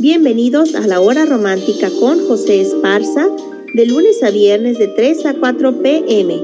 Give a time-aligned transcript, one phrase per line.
[0.00, 3.28] Bienvenidos a la hora romántica con José Esparza,
[3.74, 6.42] de lunes a viernes de 3 a 4 pm.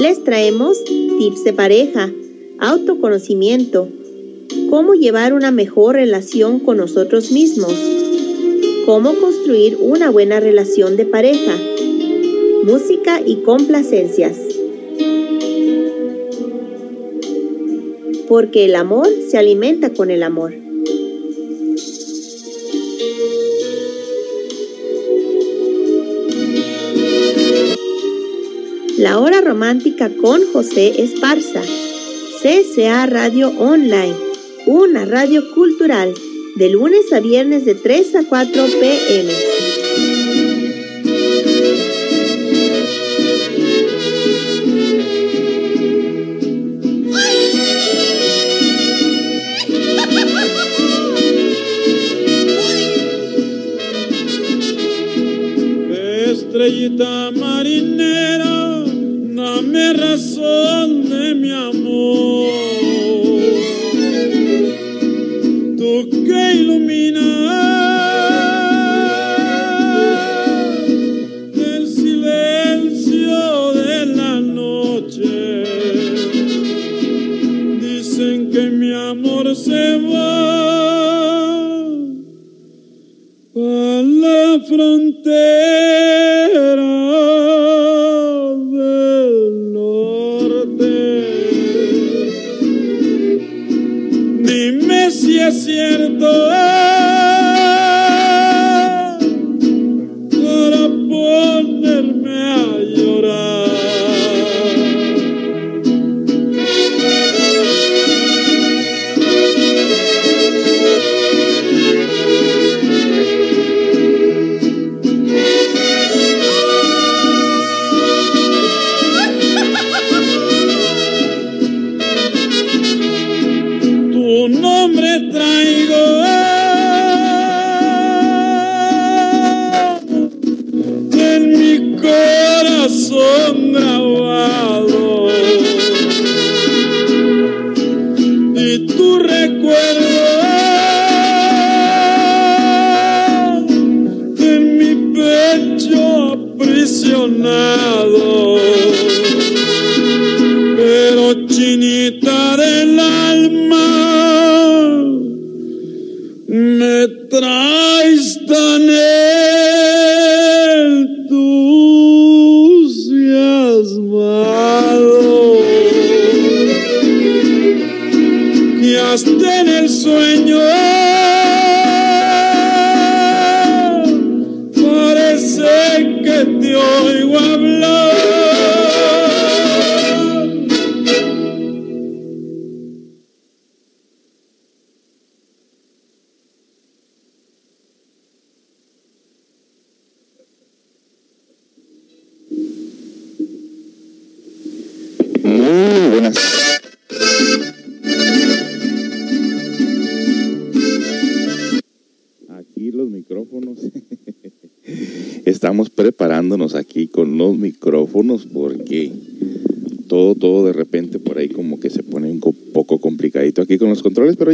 [0.00, 2.12] Les traemos tips de pareja,
[2.60, 3.88] autoconocimiento,
[4.70, 7.74] cómo llevar una mejor relación con nosotros mismos,
[8.86, 11.58] cómo construir una buena relación de pareja,
[12.62, 14.38] música y complacencias.
[18.28, 20.63] Porque el amor se alimenta con el amor.
[28.98, 31.62] La Hora Romántica con José Esparza.
[32.40, 34.14] CCA Radio Online,
[34.66, 36.14] una radio cultural,
[36.56, 39.32] de lunes a viernes de 3 a 4 pm.
[56.30, 57.32] Estrellita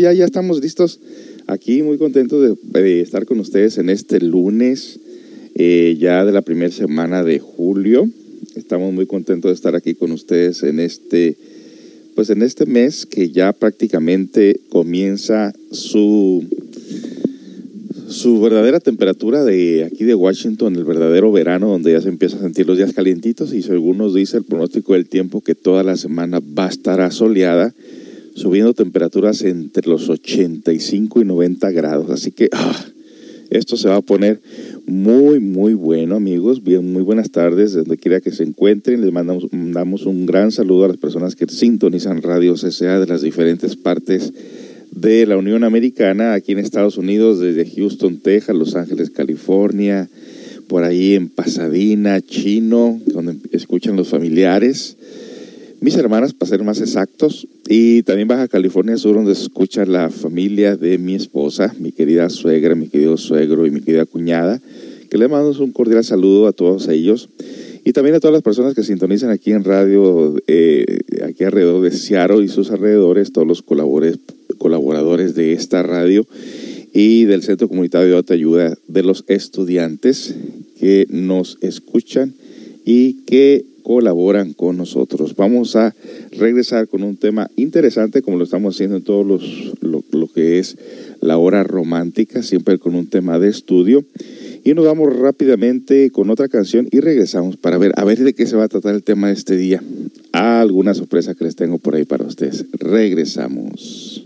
[0.00, 1.00] ya, ya estamos listos
[1.46, 4.98] aquí, muy contentos de, estar con ustedes en este lunes,
[5.54, 8.08] eh, ya de la primera semana de julio.
[8.56, 11.36] Estamos muy contentos de estar aquí con ustedes en este,
[12.14, 16.44] pues en este mes que ya prácticamente comienza su
[18.10, 22.40] su verdadera temperatura de aquí de Washington, el verdadero verano, donde ya se empieza a
[22.40, 25.96] sentir los días calientitos y según nos dice el pronóstico del tiempo que toda la
[25.96, 27.72] semana va a estar asoleada,
[28.34, 32.10] subiendo temperaturas entre los 85 y 90 grados.
[32.10, 32.84] Así que ah,
[33.50, 34.40] esto se va a poner
[34.86, 36.62] muy, muy bueno, amigos.
[36.62, 39.00] Bien, muy buenas tardes, donde quiera que se encuentren.
[39.00, 43.22] Les mandamos, mandamos un gran saludo a las personas que sintonizan Radio CCA de las
[43.22, 44.32] diferentes partes
[44.92, 50.08] de la Unión Americana, aquí en Estados Unidos, desde Houston, Texas, Los Ángeles, California,
[50.68, 54.96] por ahí en Pasadena, Chino, donde escuchan los familiares,
[55.80, 60.10] mis hermanas, para ser más exactos, y también Baja California Sur, donde se escucha la
[60.10, 64.60] familia de mi esposa, mi querida suegra, mi querido suegro y mi querida cuñada,
[65.08, 67.28] que le mandamos un cordial saludo a todos ellos.
[67.82, 70.84] Y también a todas las personas que sintonizan aquí en radio, eh,
[71.24, 74.20] aquí alrededor de Seattle y sus alrededores, todos los colaboradores,
[74.58, 76.26] colaboradores de esta radio.
[76.92, 80.34] y del Centro Comunitario de Ayuda de los estudiantes
[80.80, 82.34] que nos escuchan
[82.84, 85.34] y que colaboran con nosotros.
[85.34, 85.92] Vamos a
[86.38, 90.76] regresar con un tema interesante como lo estamos haciendo en todos los lo, que es
[91.20, 94.04] la hora romántica, siempre con un tema de estudio.
[94.62, 98.46] Y nos vamos rápidamente con otra canción y regresamos para ver a ver de qué
[98.46, 99.82] se va a tratar el tema de este día.
[100.30, 102.66] alguna sorpresa que les tengo por ahí para ustedes.
[102.78, 104.19] Regresamos.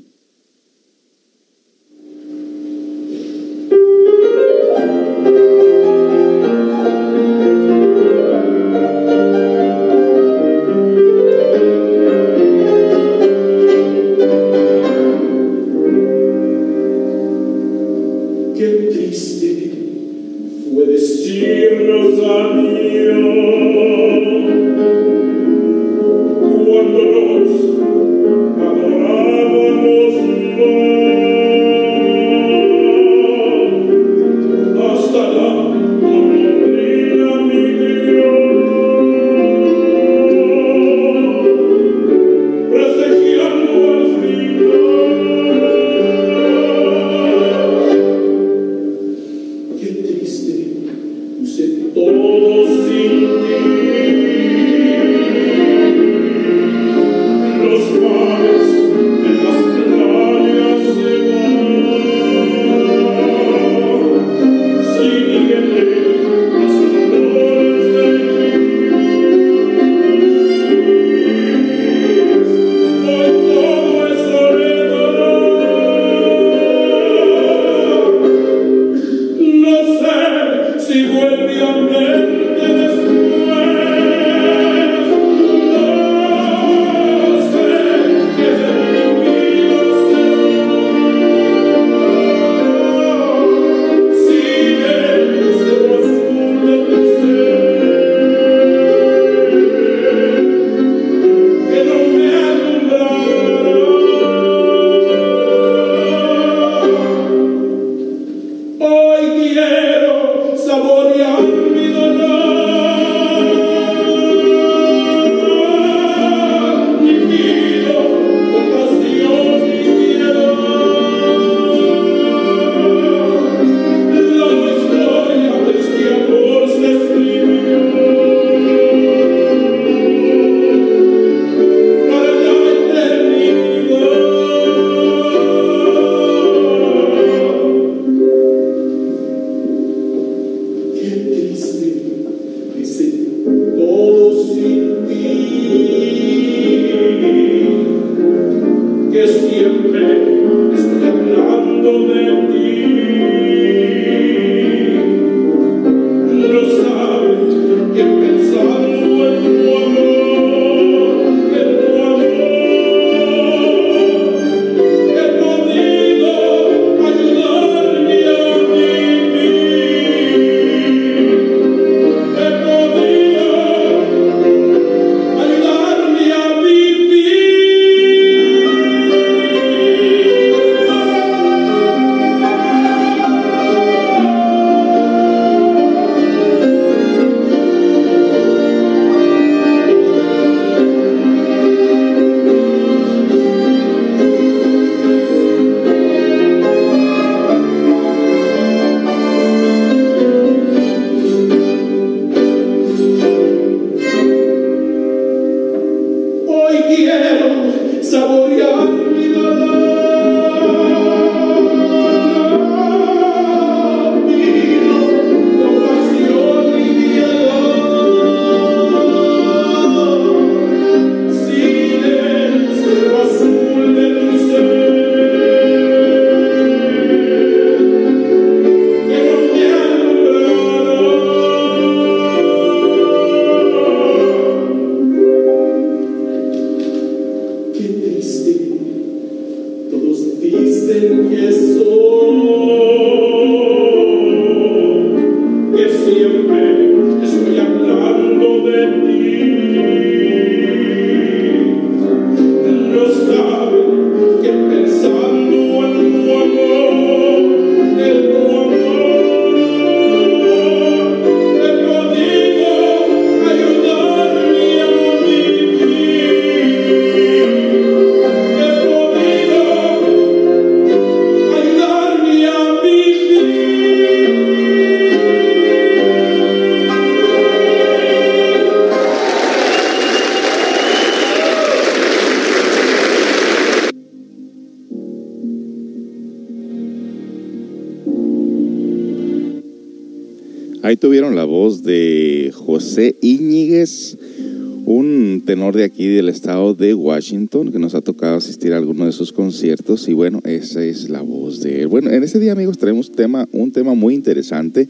[294.86, 299.06] Un tenor de aquí del estado de Washington que nos ha tocado asistir a alguno
[299.06, 301.86] de sus conciertos y bueno, esa es la voz de él.
[301.86, 304.88] Bueno, en este día amigos tenemos tema, un tema muy interesante.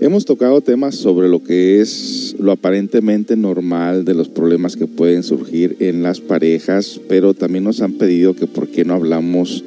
[0.00, 5.24] Hemos tocado temas sobre lo que es lo aparentemente normal de los problemas que pueden
[5.24, 9.64] surgir en las parejas, pero también nos han pedido que por qué no hablamos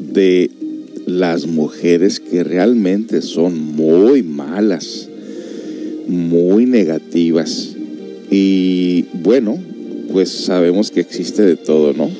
[0.00, 0.50] de
[1.06, 5.08] las mujeres que realmente son muy malas,
[6.06, 7.74] muy negativas.
[8.30, 9.58] Y bueno,
[10.12, 12.10] pues sabemos que existe de todo, ¿no?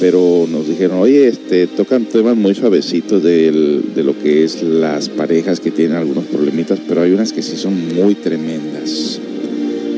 [0.00, 3.52] Pero nos dijeron, oye, este, tocan temas muy suavecitos de
[3.96, 7.94] lo que es las parejas que tienen algunos problemitas, pero hay unas que sí son
[7.94, 9.20] muy tremendas.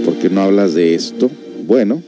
[0.04, 1.30] ¿Por qué no hablas de esto?
[1.66, 2.02] Bueno,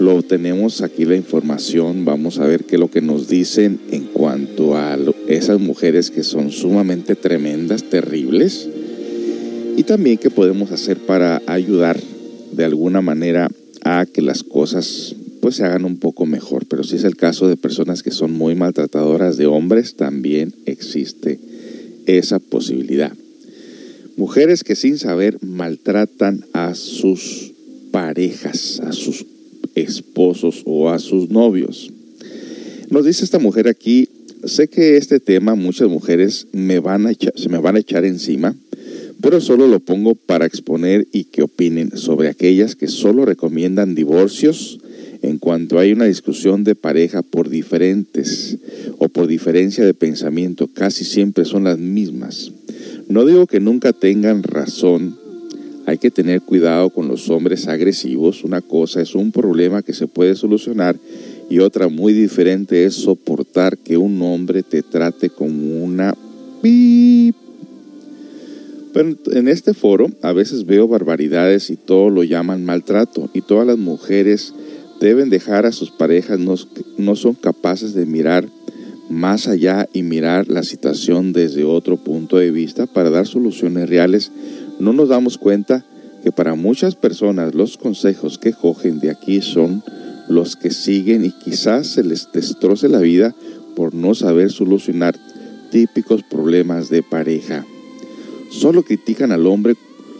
[0.00, 4.04] lo tenemos aquí la información, vamos a ver qué es lo que nos dicen en
[4.04, 4.98] cuanto a
[5.28, 8.68] esas mujeres que son sumamente tremendas, terribles,
[9.76, 12.00] y también qué podemos hacer para ayudar
[12.52, 13.50] de alguna manera
[13.82, 16.66] a que las cosas pues se hagan un poco mejor.
[16.66, 21.38] Pero si es el caso de personas que son muy maltratadoras de hombres, también existe
[22.06, 23.12] esa posibilidad.
[24.16, 27.52] Mujeres que sin saber maltratan a sus
[27.90, 29.26] parejas, a sus
[29.74, 31.92] esposos o a sus novios.
[32.90, 34.08] Nos dice esta mujer aquí,
[34.44, 38.54] sé que este tema muchas mujeres me van a se me van a echar encima,
[39.24, 44.80] pero solo lo pongo para exponer y que opinen sobre aquellas que solo recomiendan divorcios
[45.22, 48.58] en cuanto hay una discusión de pareja por diferentes
[48.98, 52.52] o por diferencia de pensamiento, casi siempre son las mismas.
[53.08, 55.16] No digo que nunca tengan razón,
[55.86, 58.44] hay que tener cuidado con los hombres agresivos.
[58.44, 60.96] Una cosa es un problema que se puede solucionar
[61.48, 66.14] y otra muy diferente es soportar que un hombre te trate como una
[66.60, 67.43] pip.
[68.94, 73.66] Pero en este foro a veces veo barbaridades y todo lo llaman maltrato y todas
[73.66, 74.54] las mujeres
[75.00, 76.54] deben dejar a sus parejas, no,
[76.96, 78.48] no son capaces de mirar
[79.10, 84.30] más allá y mirar la situación desde otro punto de vista para dar soluciones reales
[84.78, 85.84] no nos damos cuenta
[86.22, 89.82] que para muchas personas los consejos que cogen de aquí son
[90.28, 93.34] los que siguen y quizás se les destroce la vida
[93.76, 95.16] por no saber solucionar
[95.70, 97.66] típicos problemas de pareja.
[98.54, 99.74] Solo critican al hombre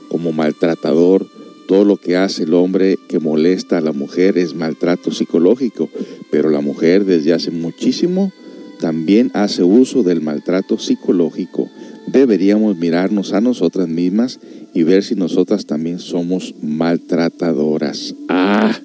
[0.09, 1.27] como maltratador,
[1.69, 5.89] todo lo que hace el hombre que molesta a la mujer es maltrato psicológico,
[6.31, 8.33] pero la mujer desde hace muchísimo
[8.81, 11.71] también hace uso del maltrato psicológico
[12.07, 14.41] deberíamos mirarnos a nosotras mismas
[14.73, 18.15] y ver si nosotras también somos maltratadoras.
[18.29, 18.79] Ah,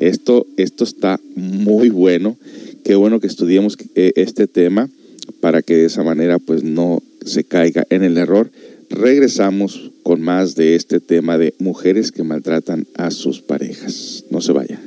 [0.00, 2.36] esto, esto está muy bueno.
[2.84, 4.88] Qué bueno que estudiemos eh, este tema
[5.40, 8.50] para que de esa manera pues no se caiga en el error.
[8.90, 14.24] Regresamos con más de este tema de mujeres que maltratan a sus parejas.
[14.30, 14.80] No se vaya.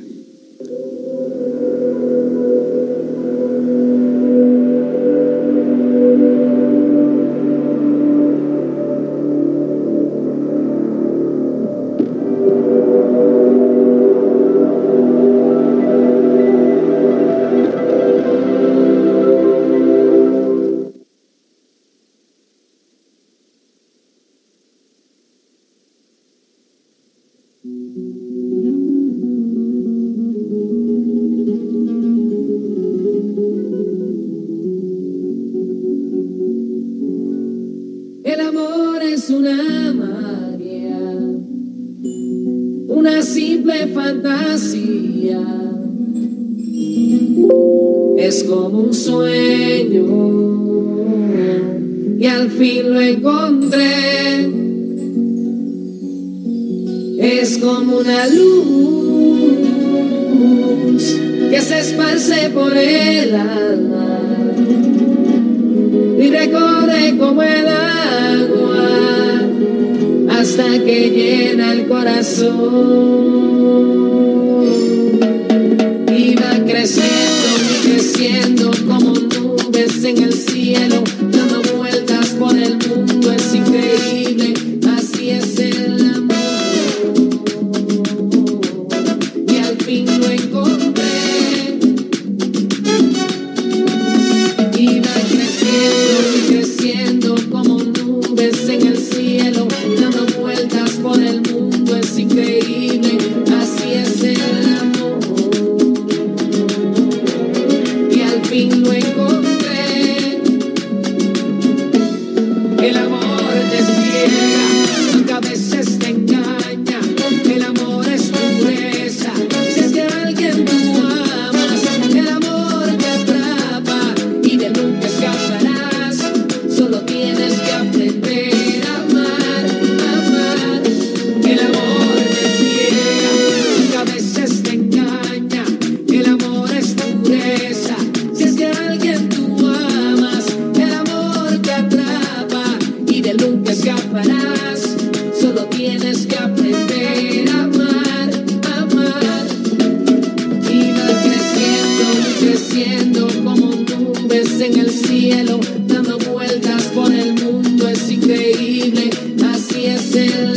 [160.14, 160.51] Así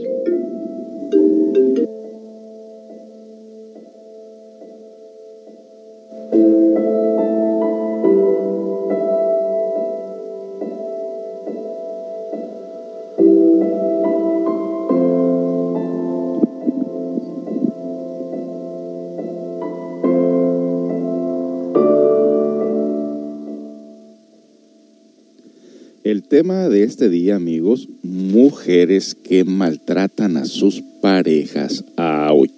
[26.45, 31.83] Tema de este día, amigos, mujeres que maltratan a sus parejas.
[31.97, 32.51] ¡Auch!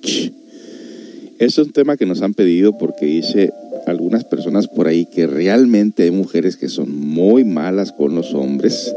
[1.40, 3.54] Es un tema que nos han pedido porque dice
[3.86, 8.94] algunas personas por ahí que realmente hay mujeres que son muy malas con los hombres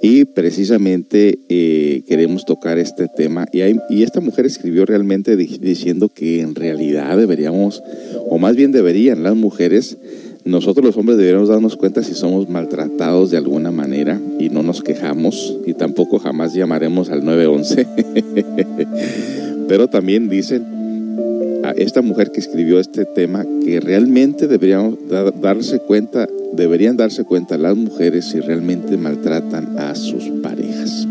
[0.00, 3.48] y precisamente eh, queremos tocar este tema.
[3.52, 7.82] Y, hay- y esta mujer escribió realmente di- diciendo que en realidad deberíamos,
[8.28, 9.96] o más bien deberían las mujeres,
[10.44, 14.82] nosotros los hombres deberíamos darnos cuenta si somos maltratados de alguna manera y no nos
[14.82, 17.86] quejamos y tampoco jamás llamaremos al 911.
[19.68, 25.78] Pero también dicen a esta mujer que escribió este tema que realmente deberíamos da- darse
[25.80, 31.06] cuenta, deberían darse cuenta las mujeres si realmente maltratan a sus parejas.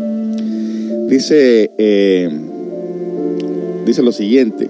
[1.08, 2.28] Dice, eh,
[3.86, 4.68] dice lo siguiente.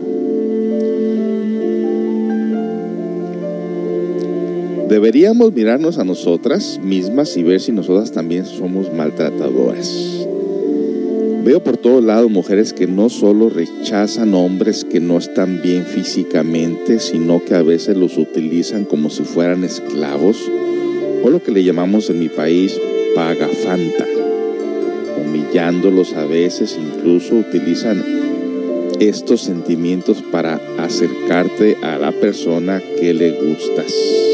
[4.91, 10.27] Deberíamos mirarnos a nosotras mismas y ver si nosotras también somos maltratadoras.
[11.45, 16.99] Veo por todos lados mujeres que no solo rechazan hombres que no están bien físicamente,
[16.99, 20.51] sino que a veces los utilizan como si fueran esclavos,
[21.23, 22.77] o lo que le llamamos en mi país
[23.15, 24.09] pagafanta,
[25.25, 28.03] humillándolos a veces, incluso utilizan
[28.99, 34.30] estos sentimientos para acercarte a la persona que le gustas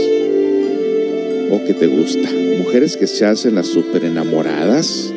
[1.51, 2.29] o que te gusta.
[2.59, 5.13] Mujeres que se hacen las super enamoradas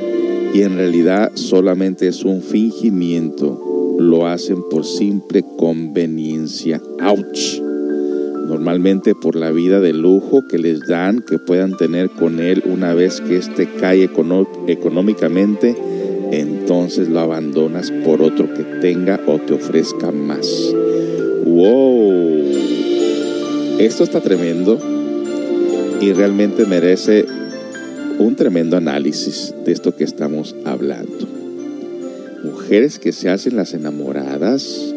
[0.54, 3.98] y en realidad solamente es un fingimiento.
[4.00, 6.82] Lo hacen por simple conveniencia.
[7.00, 7.62] ¡Auch!
[8.48, 12.94] Normalmente por la vida de lujo que les dan, que puedan tener con él una
[12.96, 14.10] vez que éste cae
[14.68, 15.76] económicamente,
[16.32, 20.74] entonces lo abandonas por otro que tenga o te ofrezca más.
[21.46, 22.30] ¡Wow!
[23.78, 24.99] Esto está tremendo
[26.02, 27.26] y realmente merece
[28.20, 31.28] un tremendo análisis de esto que estamos hablando.
[32.44, 34.94] Mujeres que se hacen las enamoradas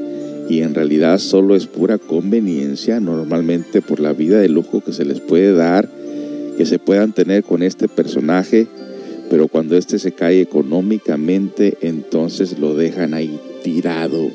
[0.48, 5.04] y en realidad solo es pura conveniencia, normalmente por la vida de lujo que se
[5.04, 5.88] les puede dar,
[6.56, 8.68] que se puedan tener con este personaje,
[9.28, 14.30] pero cuando este se cae económicamente, entonces lo dejan ahí tirado.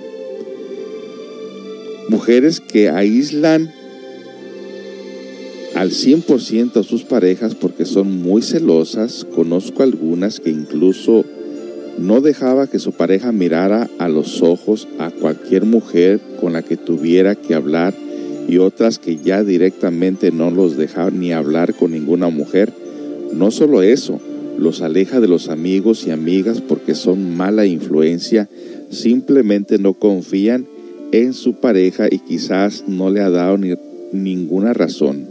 [2.09, 3.71] Mujeres que aíslan
[5.77, 9.27] al 100% a sus parejas porque son muy celosas.
[9.35, 11.23] Conozco algunas que incluso
[11.99, 16.77] no dejaba que su pareja mirara a los ojos a cualquier mujer con la que
[16.77, 17.93] tuviera que hablar
[18.47, 22.73] y otras que ya directamente no los dejaban ni hablar con ninguna mujer.
[23.33, 24.19] No solo eso,
[24.57, 28.49] los aleja de los amigos y amigas porque son mala influencia,
[28.89, 30.65] simplemente no confían
[31.11, 33.75] en su pareja y quizás no le ha dado ni,
[34.11, 35.26] ninguna razón.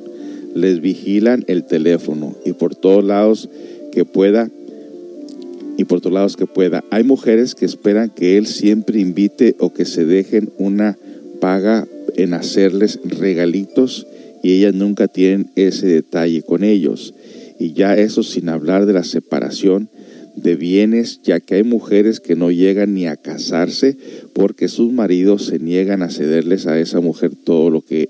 [0.57, 3.51] Les vigilan el teléfono y por todos lados
[3.93, 4.51] que pueda
[5.77, 6.83] y por todos lados que pueda.
[6.91, 10.97] Hay mujeres que esperan que él siempre invite o que se dejen una
[11.41, 14.07] paga en hacerles regalitos
[14.43, 17.13] y ellas nunca tienen ese detalle con ellos.
[17.59, 19.91] Y ya eso sin hablar de la separación
[20.37, 23.97] de bienes, ya que hay mujeres que no llegan ni a casarse
[24.33, 28.09] porque sus maridos se niegan a cederles a esa mujer todo lo que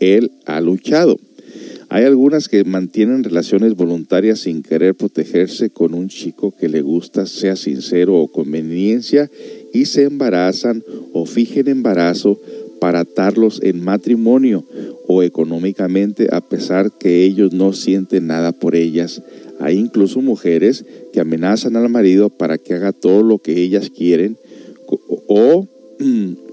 [0.00, 1.18] él ha luchado.
[1.92, 7.26] Hay algunas que mantienen relaciones voluntarias sin querer protegerse con un chico que le gusta,
[7.26, 9.28] sea sincero o conveniencia,
[9.72, 12.40] y se embarazan o fijen embarazo
[12.80, 14.64] para atarlos en matrimonio
[15.08, 19.20] o económicamente a pesar que ellos no sienten nada por ellas.
[19.58, 24.38] Hay incluso mujeres que amenazan al marido para que haga todo lo que ellas quieren
[25.26, 25.66] o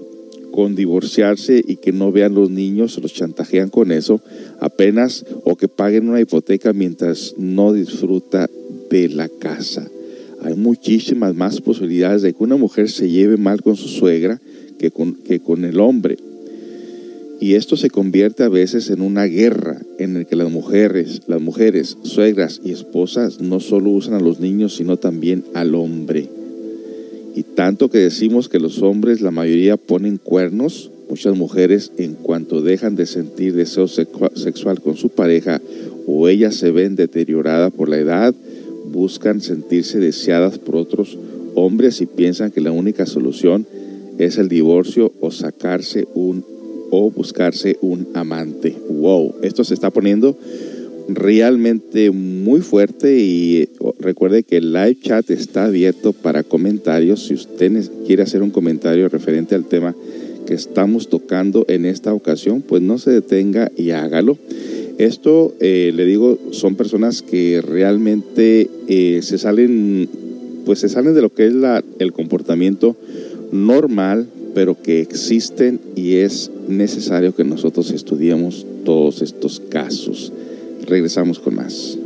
[0.52, 4.20] con divorciarse y que no vean los niños, los chantajean con eso,
[4.60, 8.48] apenas o que paguen una hipoteca mientras no disfruta
[8.90, 9.88] de la casa.
[10.42, 14.40] Hay muchísimas más posibilidades de que una mujer se lleve mal con su suegra
[14.78, 16.16] que con, que con el hombre.
[17.40, 21.40] Y esto se convierte a veces en una guerra en el que las mujeres, las
[21.40, 26.37] mujeres, suegras y esposas no solo usan a los niños, sino también al hombre.
[27.38, 32.62] Y tanto que decimos que los hombres, la mayoría ponen cuernos, muchas mujeres en cuanto
[32.62, 35.62] dejan de sentir deseo sexual con su pareja
[36.08, 38.34] o ellas se ven deterioradas por la edad,
[38.90, 41.16] buscan sentirse deseadas por otros
[41.54, 43.68] hombres y piensan que la única solución
[44.18, 46.44] es el divorcio o sacarse un
[46.90, 48.74] o buscarse un amante.
[48.90, 50.36] Wow, esto se está poniendo
[51.08, 57.26] realmente muy fuerte y recuerde que el live chat está abierto para comentarios.
[57.26, 57.72] Si usted
[58.06, 59.94] quiere hacer un comentario referente al tema
[60.46, 64.38] que estamos tocando en esta ocasión, pues no se detenga y hágalo.
[64.98, 70.08] Esto, eh, le digo, son personas que realmente eh, se salen,
[70.66, 72.96] pues se salen de lo que es la, el comportamiento
[73.52, 80.32] normal, pero que existen y es necesario que nosotros estudiemos todos estos casos.
[80.88, 81.97] Regresamos con más.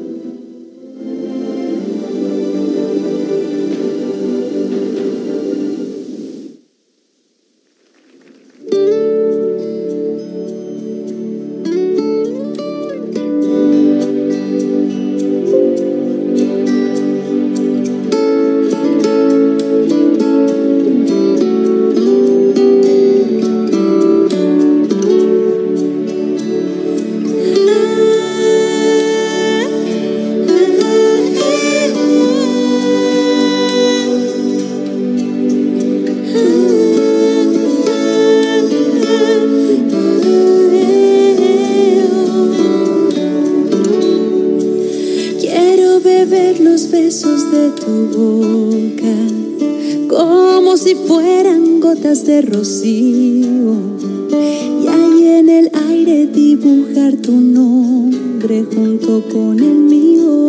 [52.64, 53.42] Y
[54.86, 60.46] ahí en el aire dibujar tu nombre junto con el mío.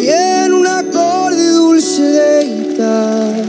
[0.00, 3.42] y en un acorde dulce de guitarra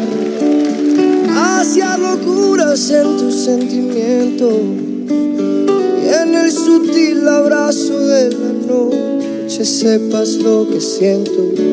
[1.59, 4.49] hacia locuras en tu sentimiento
[6.03, 11.68] y en el sutil abrazo de la noche sepas lo que siento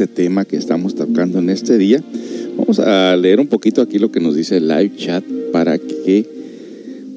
[0.00, 2.02] este tema que estamos tocando en este día.
[2.56, 6.24] Vamos a leer un poquito aquí lo que nos dice el live chat para que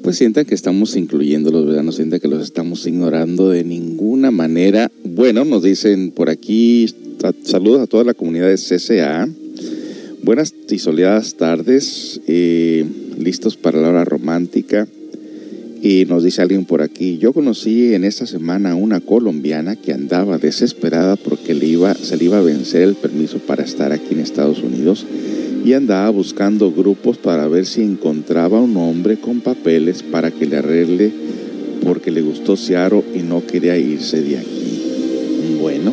[0.02, 1.82] pues sientan que estamos incluyéndolos, ¿verdad?
[1.82, 4.92] No sientan que los estamos ignorando de ninguna manera.
[5.02, 6.86] Bueno, nos dicen por aquí,
[7.18, 9.26] sa- saludos a toda la comunidad de CCA.
[10.22, 12.84] Buenas y soleadas tardes, eh,
[13.18, 14.86] listos para la hora romántica.
[15.82, 19.92] Y nos dice alguien por aquí, yo conocí en esta semana a una colombiana que
[19.92, 24.14] andaba desesperada porque le iba, se le iba a vencer el permiso para estar aquí
[24.14, 25.04] en Estados Unidos
[25.62, 30.56] y andaba buscando grupos para ver si encontraba un hombre con papeles para que le
[30.56, 31.12] arregle
[31.84, 35.58] porque le gustó Seattle y no quería irse de aquí.
[35.60, 35.92] Bueno,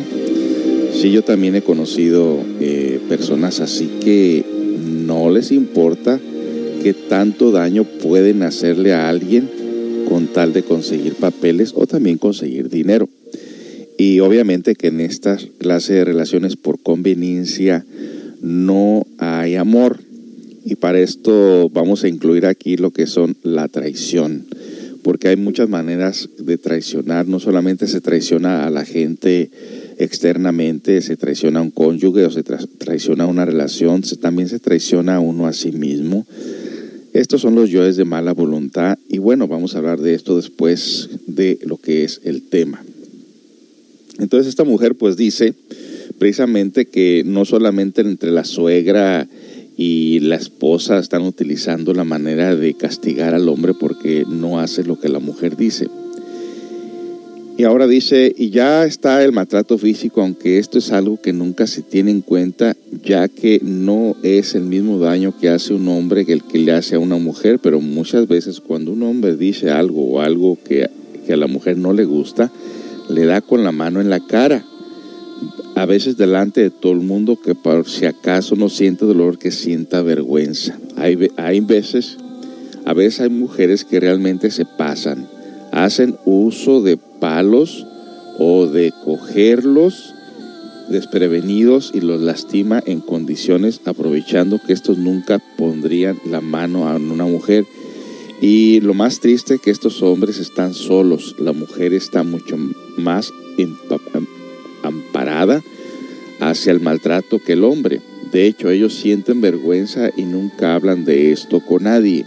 [0.94, 4.42] sí, yo también he conocido eh, personas así que
[5.06, 6.18] no les importa
[6.82, 9.50] qué tanto daño pueden hacerle a alguien
[10.08, 13.06] con tal de conseguir papeles o también conseguir dinero.
[14.04, 17.86] Y obviamente que en esta clase de relaciones por conveniencia
[18.40, 20.00] no hay amor.
[20.64, 24.44] Y para esto vamos a incluir aquí lo que son la traición.
[25.04, 27.28] Porque hay muchas maneras de traicionar.
[27.28, 29.52] No solamente se traiciona a la gente
[29.98, 34.58] externamente, se traiciona a un cónyuge o se tra- traiciona a una relación, también se
[34.58, 36.26] traiciona a uno a sí mismo.
[37.12, 41.08] Estos son los yoes de mala voluntad y bueno, vamos a hablar de esto después
[41.28, 42.84] de lo que es el tema.
[44.22, 45.54] Entonces esta mujer pues dice
[46.18, 49.28] precisamente que no solamente entre la suegra
[49.76, 55.00] y la esposa están utilizando la manera de castigar al hombre porque no hace lo
[55.00, 55.88] que la mujer dice.
[57.58, 61.66] Y ahora dice, y ya está el maltrato físico, aunque esto es algo que nunca
[61.66, 66.24] se tiene en cuenta, ya que no es el mismo daño que hace un hombre
[66.24, 69.70] que el que le hace a una mujer, pero muchas veces cuando un hombre dice
[69.70, 70.88] algo o algo que,
[71.26, 72.50] que a la mujer no le gusta,
[73.12, 74.64] le da con la mano en la cara.
[75.74, 79.50] A veces delante de todo el mundo que por si acaso no siente dolor, que
[79.50, 80.78] sienta vergüenza.
[80.96, 82.18] Hay, hay veces
[82.84, 85.28] A veces hay mujeres que realmente se pasan,
[85.70, 87.86] hacen uso de palos
[88.38, 90.14] o de cogerlos
[90.88, 97.24] desprevenidos y los lastima en condiciones aprovechando que estos nunca pondrían la mano a una
[97.24, 97.64] mujer.
[98.42, 102.58] Y lo más triste es que estos hombres están solos, la mujer está mucho
[102.98, 103.32] más
[104.82, 105.62] amparada
[106.40, 108.00] hacia el maltrato que el hombre.
[108.32, 112.26] De hecho, ellos sienten vergüenza y nunca hablan de esto con nadie.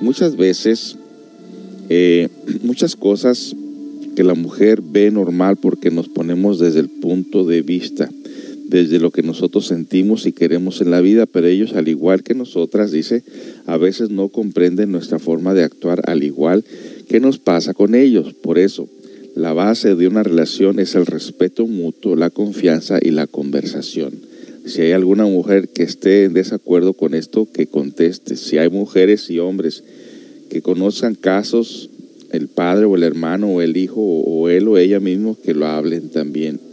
[0.00, 0.96] Muchas veces,
[1.90, 2.28] eh,
[2.62, 3.54] muchas cosas
[4.16, 8.08] que la mujer ve normal porque nos ponemos desde el punto de vista,
[8.70, 12.34] desde lo que nosotros sentimos y queremos en la vida, pero ellos, al igual que
[12.34, 13.24] nosotras, dice,
[13.66, 16.64] a veces no comprenden nuestra forma de actuar al igual
[17.08, 18.32] que nos pasa con ellos.
[18.34, 18.88] Por eso,
[19.34, 24.12] la base de una relación es el respeto mutuo, la confianza y la conversación.
[24.64, 28.36] Si hay alguna mujer que esté en desacuerdo con esto, que conteste.
[28.36, 29.82] Si hay mujeres y hombres
[30.48, 31.90] que conozcan casos
[32.30, 35.66] el padre o el hermano o el hijo o, él o ella mismo que lo
[35.66, 36.69] hablen también.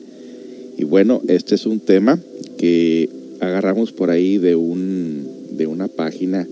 [0.78, 2.20] Y bueno, este es un tema
[2.58, 3.10] que
[3.40, 6.48] agarramos por ahí de, un, de una página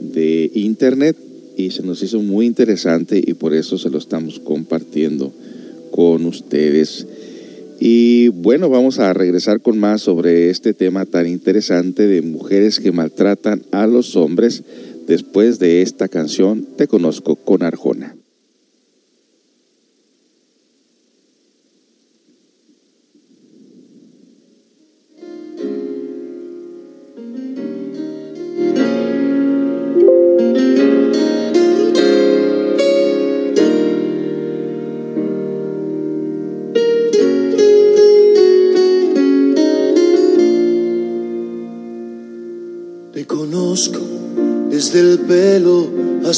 [0.00, 1.16] de internet
[1.56, 5.32] y se nos hizo muy interesante y por eso se lo estamos compartiendo
[5.90, 7.06] con ustedes.
[7.80, 12.92] Y bueno, vamos a regresar con más sobre este tema tan interesante de mujeres que
[12.92, 14.62] maltratan a los hombres
[15.06, 18.16] después de esta canción Te conozco con Arjona.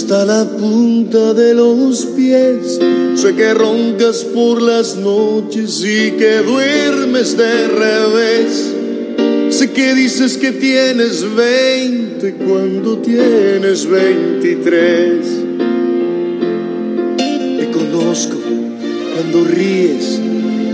[0.06, 2.78] Hasta la punta de los pies.
[3.16, 8.72] Sé que roncas por las noches y que duermes de revés.
[9.50, 15.26] Sé que dices que tienes 20 cuando tienes 23.
[17.58, 18.36] Te conozco
[19.12, 20.20] cuando ríes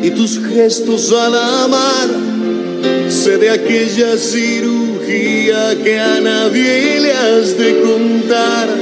[0.03, 2.11] y tus gestos al amar.
[3.09, 8.82] Sé de aquella cirugía que a nadie le has de contar.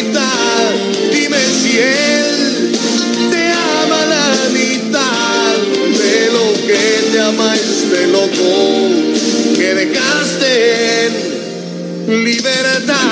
[1.77, 2.71] él
[3.31, 3.47] te
[3.81, 5.57] ama la mitad
[5.97, 11.05] de lo que te ama este loco que dejaste
[12.07, 13.11] en libertad.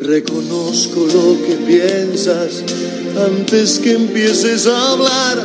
[0.00, 2.73] Reconozco lo que piensas
[3.16, 5.44] antes que empieces a hablar.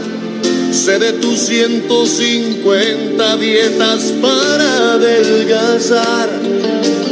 [0.72, 6.30] Sé de tus 150 dietas para adelgazar.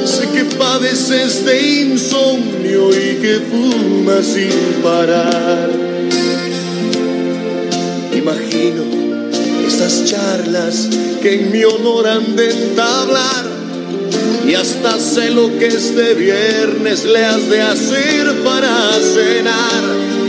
[0.05, 5.69] Sé que padeces de insomnio y que fumas sin parar.
[8.15, 8.83] Imagino
[9.67, 10.87] estas charlas
[11.21, 13.57] que en mi honor han de entablar
[14.47, 20.26] y hasta sé lo que este viernes le has de hacer para cenar.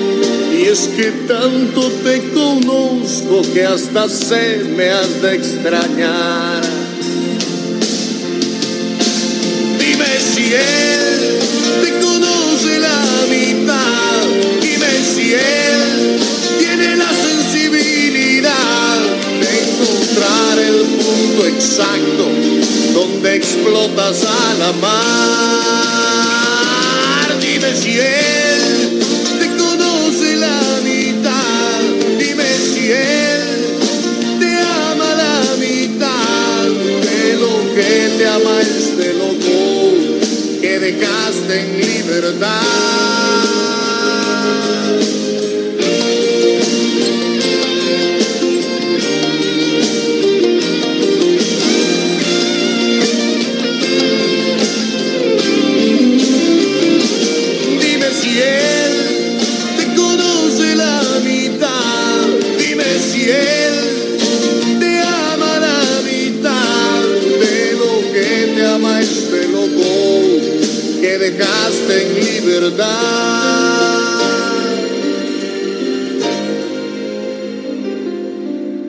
[0.71, 6.63] Es que tanto te conozco que hasta sé me has de extrañar.
[9.79, 11.39] Dime si él
[11.81, 13.01] te conoce la
[13.31, 14.27] mitad,
[14.61, 16.19] dime si él
[16.59, 18.99] tiene la sensibilidad
[19.41, 22.29] de encontrar el punto exacto
[22.93, 25.69] donde explotas a la mar.
[27.41, 28.58] Dime si él
[38.29, 43.08] que te ama este loco que dejaste en libertad.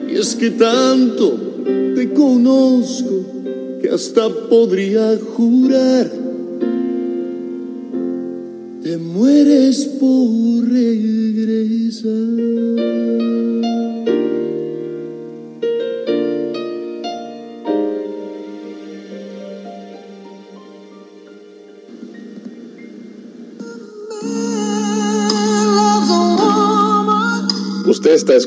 [0.08, 1.36] Y es que tanto
[1.96, 3.24] te conozco
[3.82, 6.19] que hasta podría jurar.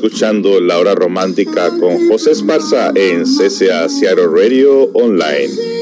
[0.04, 5.73] Escuchando La Hora Romántica con José Esparza en CCA Seattle Radio Online.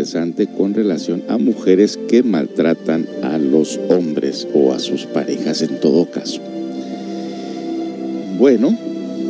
[0.00, 5.78] Interesante con relación a mujeres que maltratan a los hombres o a sus parejas en
[5.78, 6.40] todo caso.
[8.38, 8.74] Bueno,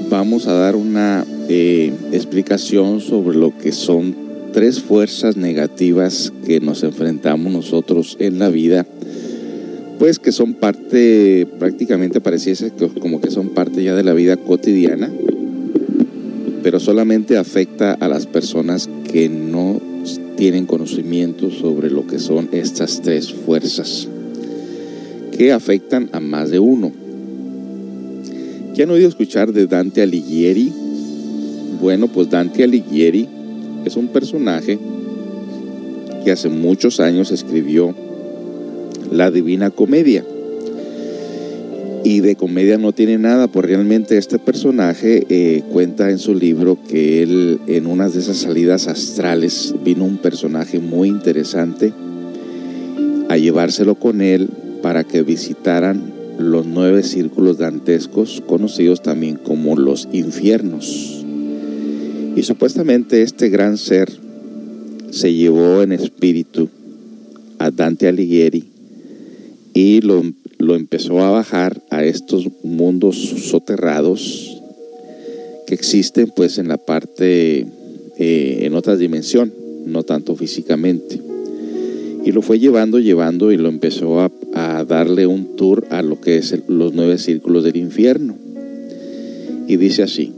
[0.09, 4.15] vamos a dar una eh, explicación sobre lo que son
[4.53, 8.87] tres fuerzas negativas que nos enfrentamos nosotros en la vida,
[9.99, 15.11] pues que son parte, prácticamente pareciese como que son parte ya de la vida cotidiana
[16.63, 19.81] pero solamente afecta a las personas que no
[20.41, 24.09] tienen conocimiento sobre lo que son estas tres fuerzas,
[25.37, 26.91] que afectan a más de uno.
[28.73, 30.73] ¿Ya han oído escuchar de Dante Alighieri?
[31.79, 33.29] Bueno, pues Dante Alighieri
[33.85, 34.79] es un personaje
[36.25, 37.95] que hace muchos años escribió
[39.13, 40.25] la Divina Comedia
[42.05, 46.79] y de comedia no tiene nada, pues realmente este personaje eh, cuenta en su libro
[46.89, 51.93] que él en unas de esas salidas astrales vino un personaje muy interesante
[53.29, 54.49] a llevárselo con él
[54.83, 61.25] para que visitaran los nueve círculos dantescos, conocidos también como los infiernos.
[62.35, 64.11] Y supuestamente este gran ser
[65.11, 66.71] se llevó en espíritu
[67.59, 68.70] a Dante Alighieri
[69.75, 70.23] y lo
[70.61, 74.61] lo empezó a bajar a estos mundos soterrados
[75.67, 77.67] que existen pues en la parte,
[78.19, 79.53] eh, en otra dimensión,
[79.87, 81.21] no tanto físicamente.
[82.25, 86.21] Y lo fue llevando, llevando y lo empezó a, a darle un tour a lo
[86.21, 88.37] que es los nueve círculos del infierno.
[89.67, 90.33] Y dice así,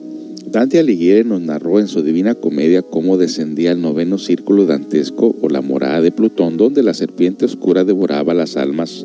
[0.52, 5.48] Dante Alighieri nos narró en su Divina Comedia cómo descendía el noveno círculo dantesco o
[5.48, 9.04] la morada de Plutón, donde la serpiente oscura devoraba las almas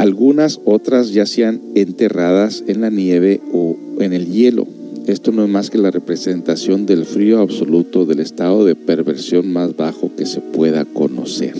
[0.00, 4.66] algunas otras yacían enterradas en la nieve o en el hielo.
[5.06, 9.76] Esto no es más que la representación del frío absoluto del estado de perversión más
[9.76, 11.54] bajo que se pueda conocer.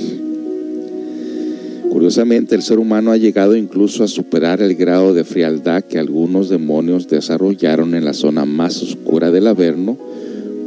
[1.90, 6.48] Curiosamente, el ser humano ha llegado incluso a superar el grado de frialdad que algunos
[6.48, 9.98] demonios desarrollaron en la zona más oscura del Averno,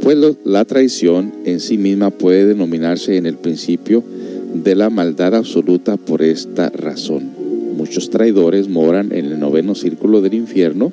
[0.02, 4.04] pues la traición en sí misma puede denominarse en el principio
[4.52, 7.30] de la maldad absoluta por esta razón.
[7.74, 10.92] Muchos traidores moran en el noveno círculo del infierno,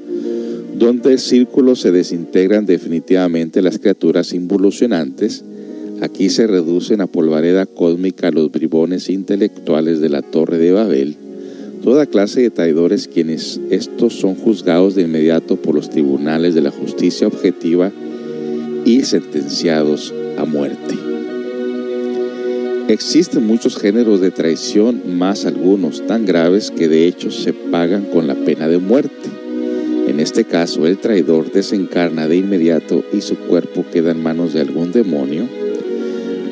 [0.78, 5.44] donde el círculo se desintegran definitivamente las criaturas involucionantes.
[6.02, 11.16] Aquí se reducen a polvareda cósmica los bribones intelectuales de la Torre de Babel,
[11.84, 16.72] toda clase de traidores quienes estos son juzgados de inmediato por los tribunales de la
[16.72, 17.92] justicia objetiva
[18.84, 20.96] y sentenciados a muerte.
[22.88, 28.26] Existen muchos géneros de traición, más algunos tan graves que de hecho se pagan con
[28.26, 29.30] la pena de muerte.
[30.08, 34.62] En este caso, el traidor desencarna de inmediato y su cuerpo queda en manos de
[34.62, 35.48] algún demonio.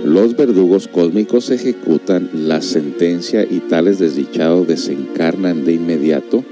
[0.04, 6.44] Los verdugos cósmicos ejecutan la sentencia y tales desdichados desencarnan de inmediato,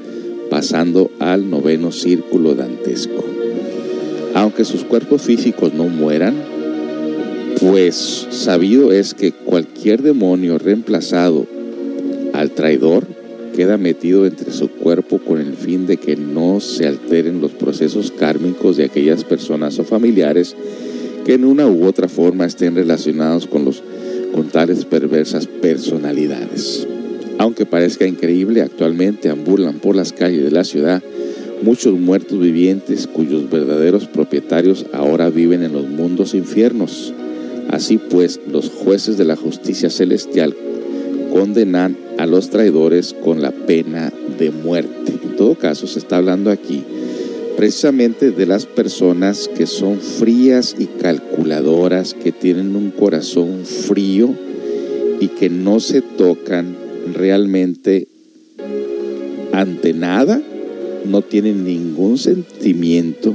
[0.50, 3.24] pasando al noveno círculo dantesco.
[4.34, 6.36] Aunque sus cuerpos físicos no mueran,
[7.60, 11.48] pues sabido es que cualquier demonio reemplazado
[12.34, 13.08] al traidor
[13.56, 18.12] queda metido entre su cuerpo con el fin de que no se alteren los procesos
[18.12, 20.56] kármicos de aquellas personas o familiares
[21.28, 23.84] que en una u otra forma estén relacionados con, los,
[24.34, 26.88] con tales perversas personalidades.
[27.38, 31.03] Aunque parezca increíble, actualmente ambulan por las calles de la ciudad
[31.61, 37.13] muchos muertos vivientes cuyos verdaderos propietarios ahora viven en los mundos infiernos
[37.69, 40.55] Así pues, los jueces de la justicia celestial
[41.34, 45.13] condenan a los traidores con la pena de muerte.
[45.23, 46.84] En todo caso, se está hablando aquí
[47.58, 54.34] precisamente de las personas que son frías y calculadoras, que tienen un corazón frío
[55.20, 56.76] y que no se tocan
[57.16, 58.08] realmente
[59.51, 60.39] ante nada,
[61.03, 63.34] no tienen ningún sentimiento,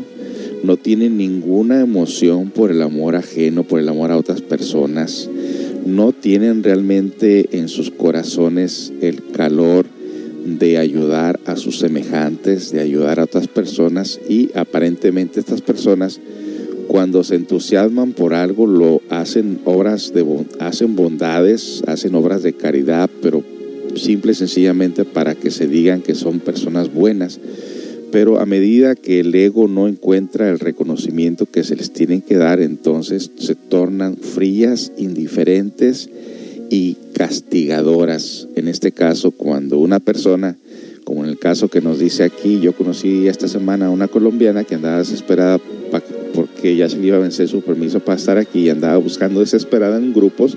[0.62, 5.29] no tienen ninguna emoción por el amor ajeno, por el amor a otras personas,
[5.85, 9.87] no tienen realmente en sus corazones el calor
[10.45, 16.20] de ayudar a sus semejantes, de ayudar a otras personas y aparentemente estas personas
[16.88, 20.26] cuando se entusiasman por algo lo hacen obras de
[20.59, 23.43] hacen bondades, hacen obras de caridad, pero
[23.95, 27.40] simple y sencillamente para que se digan que son personas buenas.
[28.11, 32.36] Pero a medida que el ego no encuentra el reconocimiento que se les tiene que
[32.36, 36.11] dar, entonces se tornan frías, indiferentes
[36.68, 38.49] y castigadoras.
[38.57, 40.57] En este caso, cuando una persona,
[41.05, 44.65] como en el caso que nos dice aquí, yo conocí esta semana a una colombiana
[44.65, 45.61] que andaba desesperada
[46.35, 49.41] porque ya se le iba a vencer su permiso para estar aquí y andaba buscando
[49.41, 50.57] desesperada en grupos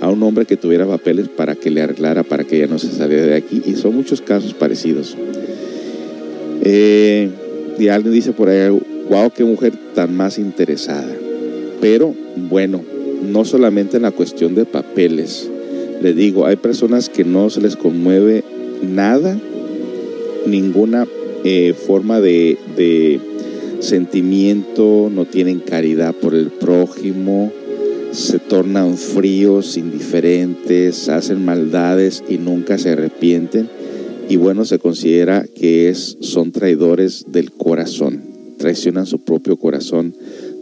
[0.00, 2.90] a un hombre que tuviera papeles para que le arreglara, para que ella no se
[2.90, 3.62] saliera de aquí.
[3.66, 5.16] Y son muchos casos parecidos.
[6.62, 7.28] Eh,
[7.78, 8.68] y alguien dice por ahí,
[9.10, 11.08] wow, qué mujer tan más interesada.
[11.80, 12.82] Pero bueno,
[13.22, 15.50] no solamente en la cuestión de papeles.
[16.02, 18.44] Le digo, hay personas que no se les conmueve
[18.82, 19.38] nada,
[20.46, 21.06] ninguna
[21.44, 23.20] eh, forma de, de
[23.80, 27.52] sentimiento, no tienen caridad por el prójimo,
[28.12, 33.68] se tornan fríos, indiferentes, hacen maldades y nunca se arrepienten.
[34.28, 38.22] Y bueno, se considera que es, son traidores del corazón,
[38.58, 40.14] traicionan su propio corazón,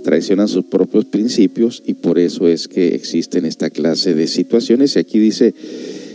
[0.06, 4.94] traicionan sus propios principios y por eso es que existen esta clase de situaciones.
[4.94, 5.52] Y aquí dice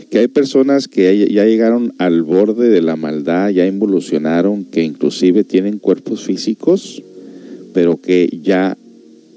[0.09, 5.43] que hay personas que ya llegaron al borde de la maldad, ya involucionaron, que inclusive
[5.43, 7.03] tienen cuerpos físicos,
[7.73, 8.77] pero que ya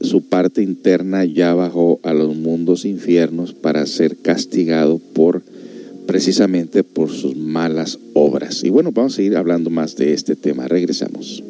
[0.01, 5.43] su parte interna ya bajó a los mundos infiernos para ser castigado por
[6.07, 8.63] precisamente por sus malas obras.
[8.63, 10.69] Y bueno, vamos a seguir hablando más de este tema.
[10.69, 11.43] Regresamos.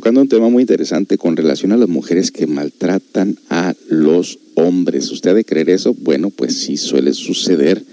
[0.00, 5.10] Tocando un tema muy interesante con relación a las mujeres que maltratan a los hombres.
[5.10, 5.92] ¿Usted ha de creer eso?
[5.92, 7.84] Bueno, pues sí suele suceder.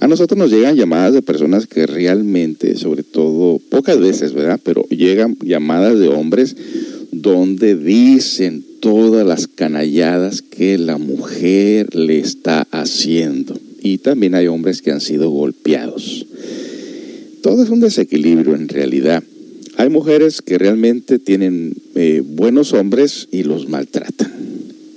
[0.00, 4.60] A nosotros nos llegan llamadas de personas que realmente, sobre todo, pocas veces, ¿verdad?
[4.64, 6.56] Pero llegan llamadas de hombres
[7.10, 13.60] donde dicen todas las canalladas que la mujer le está haciendo.
[13.82, 16.24] Y también hay hombres que han sido golpeados.
[17.42, 19.22] Todo es un desequilibrio en realidad.
[19.82, 24.32] Hay mujeres que realmente tienen eh, buenos hombres y los maltratan.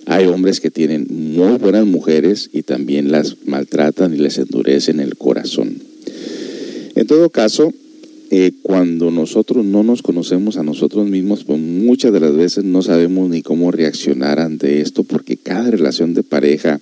[0.06, 5.18] Hay hombres que tienen muy buenas mujeres y también las maltratan y les endurecen el
[5.18, 5.82] corazón.
[6.94, 7.74] En todo caso,
[8.30, 12.84] eh, cuando nosotros no nos conocemos a nosotros mismos, pues muchas de las veces no
[12.84, 16.80] sabemos ni cómo reaccionar ante esto porque cada relación de pareja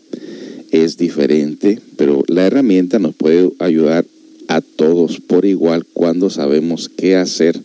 [0.72, 4.04] es diferente, pero la herramienta nos puede ayudar
[4.50, 7.58] a todos por igual cuando sabemos qué hacer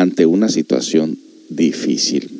[0.00, 1.18] ante una situación
[1.48, 2.30] difícil.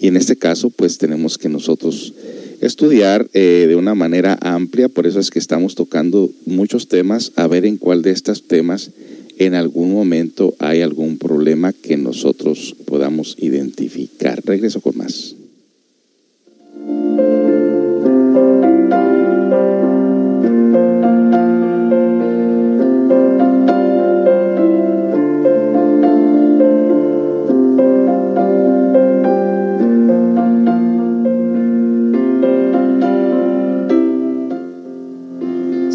[0.00, 2.12] Y en este caso, pues tenemos que nosotros
[2.60, 7.48] estudiar eh, de una manera amplia, por eso es que estamos tocando muchos temas, a
[7.48, 8.90] ver en cuál de estos temas
[9.38, 14.40] en algún momento hay algún problema que nosotros podamos identificar.
[14.44, 15.34] Regreso con más.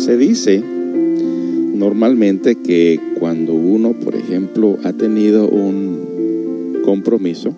[0.08, 0.64] Se dice
[1.76, 7.54] normalmente que cuando uno, por ejemplo, ha tenido un compromiso,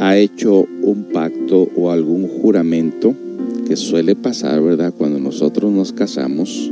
[0.00, 3.14] ha hecho un pacto o algún juramento
[3.66, 4.92] que suele pasar, ¿verdad?
[4.94, 6.70] Cuando nosotros nos casamos,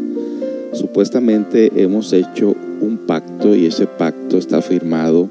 [0.74, 5.30] supuestamente hemos hecho un pacto y ese pacto está firmado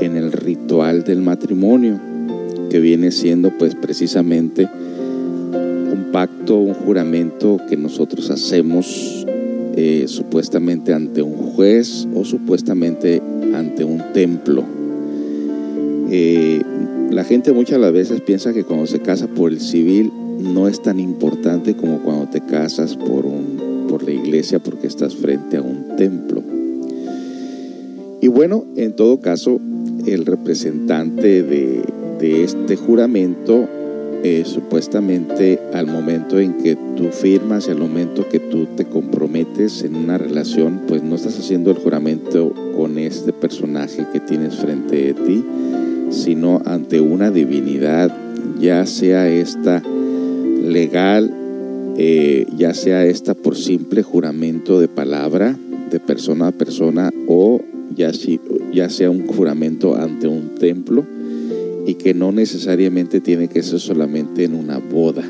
[0.00, 2.00] en el ritual del matrimonio,
[2.70, 4.68] que viene siendo pues precisamente
[6.12, 9.26] pacto, un juramento que nosotros hacemos
[9.76, 13.22] eh, supuestamente ante un juez o supuestamente
[13.54, 14.64] ante un templo.
[16.10, 16.60] Eh,
[17.10, 20.68] la gente muchas de las veces piensa que cuando se casa por el civil no
[20.68, 25.56] es tan importante como cuando te casas por, un, por la iglesia porque estás frente
[25.56, 26.42] a un templo.
[28.20, 29.60] Y bueno, en todo caso,
[30.06, 31.82] el representante de,
[32.20, 33.68] de este juramento
[34.22, 39.82] eh, supuestamente al momento en que tú firmas y al momento que tú te comprometes
[39.82, 44.96] en una relación, pues no estás haciendo el juramento con este personaje que tienes frente
[44.96, 45.44] de ti,
[46.10, 48.14] sino ante una divinidad,
[48.60, 49.82] ya sea esta
[50.62, 51.34] legal,
[51.96, 55.56] eh, ya sea esta por simple juramento de palabra,
[55.90, 57.62] de persona a persona, o
[57.96, 58.38] ya, si,
[58.72, 61.06] ya sea un juramento ante un templo
[61.86, 65.22] y que no necesariamente tiene que ser solamente en una boda.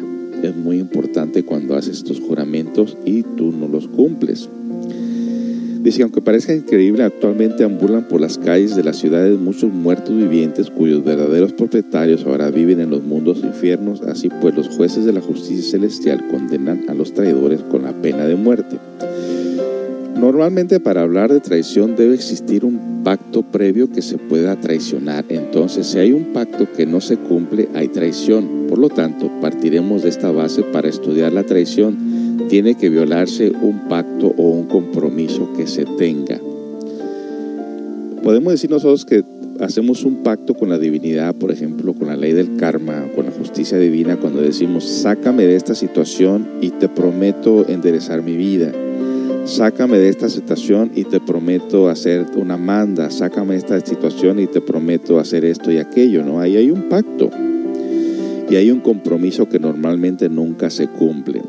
[0.42, 4.48] Es muy importante cuando haces estos juramentos y tú no los cumples.
[5.82, 10.68] Dice, aunque parezca increíble, actualmente ambulan por las calles de las ciudades muchos muertos vivientes
[10.68, 14.02] cuyos verdaderos propietarios ahora viven en los mundos infiernos.
[14.02, 18.26] Así pues, los jueces de la justicia celestial condenan a los traidores con la pena
[18.26, 18.76] de muerte.
[20.16, 25.24] Normalmente para hablar de traición debe existir un pacto previo que se pueda traicionar.
[25.28, 28.66] Entonces, si hay un pacto que no se cumple, hay traición.
[28.68, 32.46] Por lo tanto, partiremos de esta base para estudiar la traición.
[32.48, 36.38] Tiene que violarse un pacto o un compromiso que se tenga.
[38.22, 39.24] Podemos decir nosotros que
[39.60, 43.32] hacemos un pacto con la divinidad, por ejemplo, con la ley del karma, con la
[43.32, 48.72] justicia divina, cuando decimos, sácame de esta situación y te prometo enderezar mi vida
[49.44, 54.46] sácame de esta situación y te prometo hacer una manda, sácame de esta situación y
[54.46, 56.40] te prometo hacer esto y aquello, ¿no?
[56.40, 57.30] Ahí hay un pacto
[58.48, 61.40] y hay un compromiso que normalmente nunca se cumple.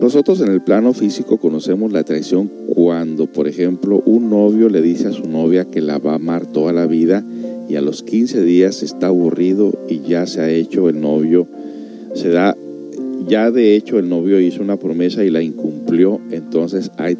[0.00, 5.08] Nosotros en el plano físico conocemos la traición cuando, por ejemplo, un novio le dice
[5.08, 7.24] a su novia que la va a amar toda la vida
[7.68, 11.46] y a los 15 días está aburrido y ya se ha hecho el novio,
[12.14, 12.56] se da
[13.26, 17.16] ya de hecho el novio hizo una promesa y la incumplió, entonces hay,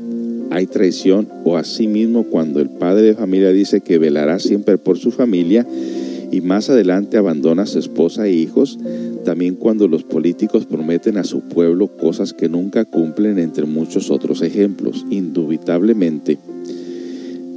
[0.71, 5.67] traición o asimismo cuando el padre de familia dice que velará siempre por su familia
[6.31, 8.79] y más adelante abandona a su esposa e hijos,
[9.25, 14.43] también cuando los políticos prometen a su pueblo cosas que nunca cumplen entre muchos otros
[14.43, 16.39] ejemplos, indubitablemente.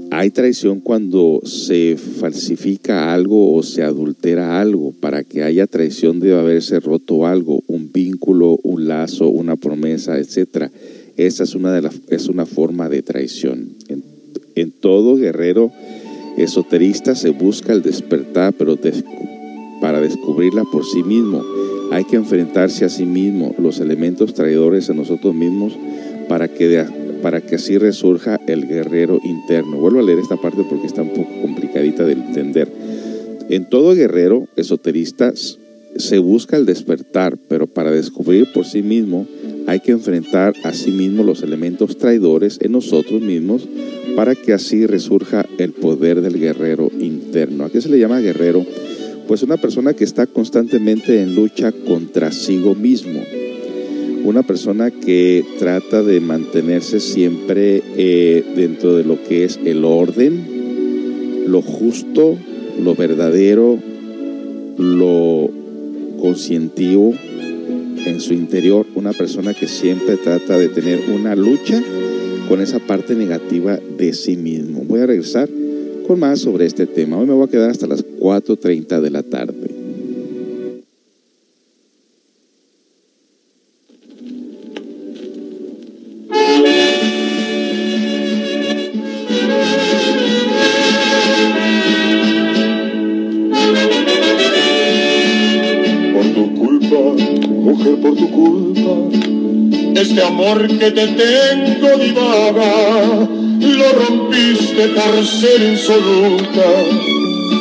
[0.10, 4.94] Hay traición cuando se falsifica algo o se adultera algo.
[5.00, 10.72] Para que haya traición debe haberse roto algo, un vínculo, un lazo, una promesa, etcétera.
[11.18, 13.74] Esa es una, de las es una forma de traición.
[14.56, 15.72] En, todo guerrero
[16.38, 18.78] esoterista se busca el despertar, pero
[19.82, 21.44] para descubrirla por sí mismo.
[21.92, 25.74] Hay que enfrentarse a sí mismo, los elementos traidores en nosotros mismos,
[26.28, 29.78] para que, de- para que así resurja el guerrero interno.
[29.78, 32.72] Vuelvo a leer esta parte porque está un poco complicadita de entender.
[33.50, 35.34] En todo guerrero esoterista
[35.96, 39.26] se busca el despertar, pero para descubrir por sí mismo
[39.68, 43.68] hay que enfrentar a sí mismo los elementos traidores en nosotros mismos
[44.16, 47.66] para que así resurja el poder del guerrero interno.
[47.66, 48.66] ¿A qué se le llama guerrero?
[49.28, 53.20] Pues una persona que está constantemente en lucha contra sí mismo.
[54.28, 61.46] Una persona que trata de mantenerse siempre eh, dentro de lo que es el orden,
[61.48, 62.38] lo justo,
[62.78, 63.80] lo verdadero,
[64.78, 65.50] lo
[66.20, 67.14] conscientivo
[68.06, 68.86] en su interior.
[68.96, 71.82] Una persona que siempre trata de tener una lucha
[72.50, 74.84] con esa parte negativa de sí mismo.
[74.84, 75.48] Voy a regresar
[76.06, 77.18] con más sobre este tema.
[77.18, 79.77] Hoy me voy a quedar hasta las 4.30 de la tarde.
[100.18, 103.28] Este amor que te tengo divaga,
[103.60, 106.66] lo rompiste por ser insoluta,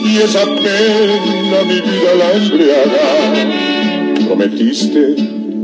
[0.07, 3.09] y esa pena mi vida la embriaga.
[4.27, 5.17] Prometiste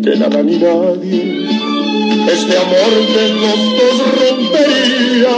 [0.04, 1.46] que nada ni nadie,
[2.30, 5.36] este amor de los dos rompería.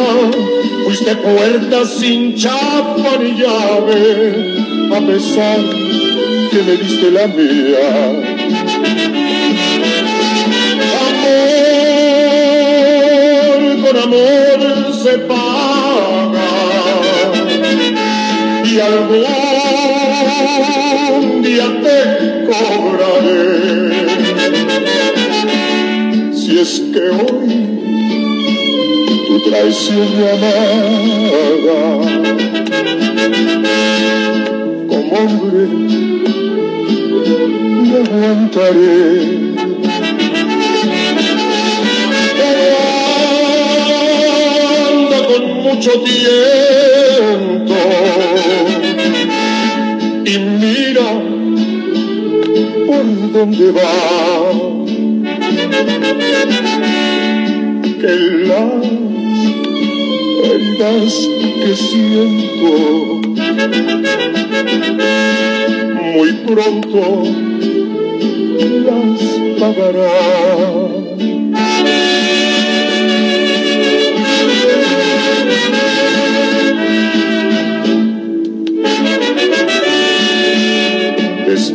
[0.87, 4.57] Fuiste puerta sin chapa ni llave,
[4.93, 5.61] a pesar
[6.51, 8.34] que me diste la mía.
[15.05, 16.49] Se paga
[18.65, 19.13] y algún
[21.43, 21.99] día te
[22.47, 23.93] cobraré.
[26.33, 27.53] Si es que hoy
[29.27, 31.83] tu traición me amaga
[34.89, 35.65] como hombre
[37.83, 39.44] me aguantaré.
[45.75, 47.75] Mucho tiempo
[50.25, 51.11] y mira
[52.87, 54.53] por dónde va.
[58.01, 58.15] Que
[58.47, 58.85] las
[60.45, 61.15] heridas
[61.61, 62.73] que siento
[66.03, 67.03] muy pronto
[68.87, 69.21] las
[69.59, 70.84] pagará.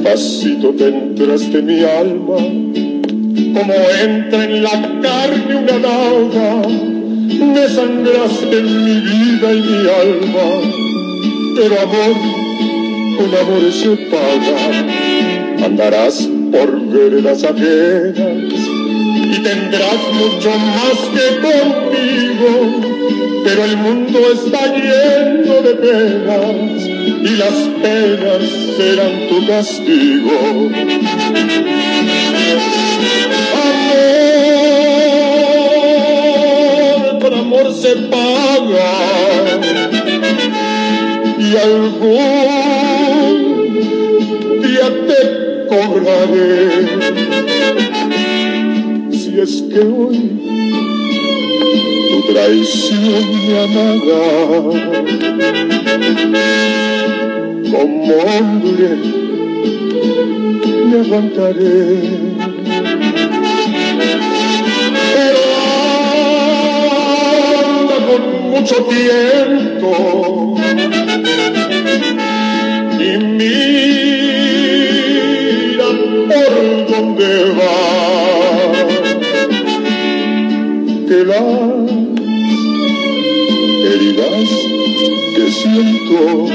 [0.10, 2.38] Despacito te entraste en mi alma,
[3.54, 4.72] como entra en la
[5.04, 6.62] carne una daga,
[7.54, 10.48] desangraste mi vida y mi alma,
[11.56, 12.16] pero amor,
[13.18, 18.62] con amor se paga, andarás por veredas ajenas
[19.32, 22.52] y tendrás mucho más que conmigo,
[23.44, 26.89] pero el mundo está lleno de penas
[27.22, 28.44] y las penas
[28.78, 30.70] serán tu castigo.
[37.10, 38.94] Amor, con amor se paga
[41.38, 42.20] y algún
[44.62, 45.22] día te
[45.68, 46.58] cobraré.
[49.12, 50.18] Si es que hoy
[52.10, 54.24] tu traición me amaga,
[57.72, 58.90] como hombre
[60.90, 61.70] me aguantaré.
[68.60, 69.92] Mucho tiempo
[73.00, 74.30] y mira
[76.28, 76.54] por
[76.92, 77.99] dónde va
[85.80, 86.48] siento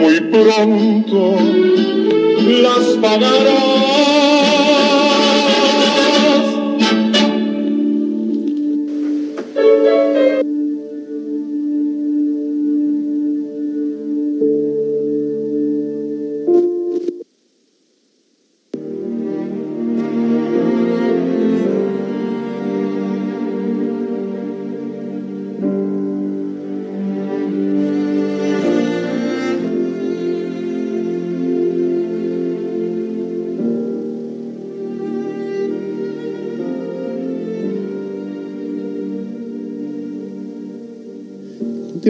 [0.00, 1.36] muy pronto
[2.62, 4.25] las pagarás.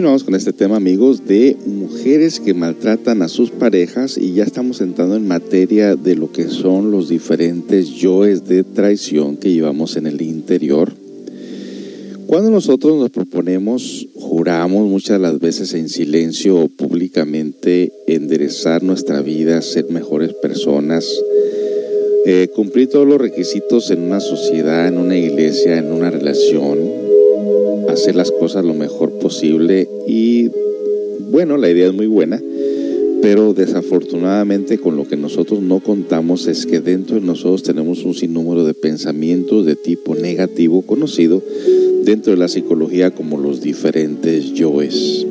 [0.07, 4.81] Continuamos con este tema, amigos, de mujeres que maltratan a sus parejas y ya estamos
[4.81, 10.07] entrando en materia de lo que son los diferentes yoes de traición que llevamos en
[10.07, 10.93] el interior.
[12.29, 19.23] Cuando nosotros nos proponemos, juramos muchas de las veces en silencio o públicamente enderezar nuestra
[19.23, 21.21] vida, ser mejores personas,
[22.27, 27.06] eh, cumplir todos los requisitos en una sociedad, en una iglesia, en una relación,
[27.97, 30.51] hacer las cosas lo mejor posible y
[31.31, 32.43] bueno, la idea es muy buena,
[33.23, 38.13] pero desafortunadamente con lo que nosotros no contamos es que dentro de nosotros tenemos un
[38.13, 41.43] sinnúmero de pensamientos de tipo negativo conocido
[42.05, 45.27] dentro de la psicología como los diferentes yoes.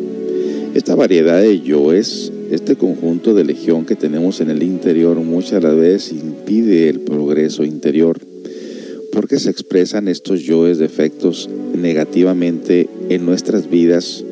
[0.73, 6.13] Esta variedad de yoes este conjunto de legión que tenemos en el interior muchas veces
[6.13, 8.17] impide el progreso interior
[9.15, 14.25] porque se expresan estos yoes defectos negativamente en nuestras vidas,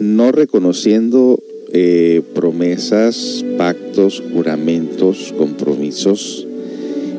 [0.00, 1.40] no reconociendo
[1.72, 6.44] eh, promesas, pactos, juramentos, compromisos.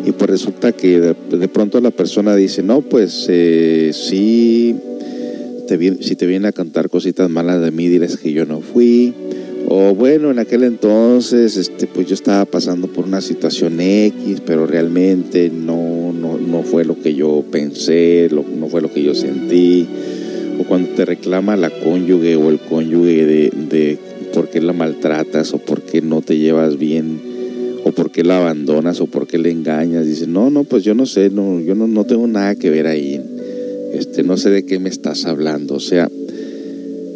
[0.06, 4.76] Y pues resulta que de, pronto la persona dice, no, pues eh, sí,
[6.02, 9.14] si te viene a contar cositas malas de mí, diles que yo no fui
[9.74, 14.68] o bueno, en aquel entonces, este, pues yo estaba pasando por una situación X, pero
[14.68, 16.12] realmente no,
[16.62, 19.88] no, fue lo que yo pensé, no fue lo que yo sentí.
[20.59, 23.97] O cuando te reclama la cónyuge o el cónyuge de, de
[24.34, 27.20] por qué la maltratas o por qué no te llevas bien
[27.84, 30.05] o por qué la abandonas o por qué le engañas.
[30.05, 32.86] Dice, no, no, pues yo no sé, no, yo no, no tengo nada que ver
[32.86, 33.20] ahí.
[33.93, 35.76] Este, no sé de qué me estás hablando.
[35.76, 36.09] O sea,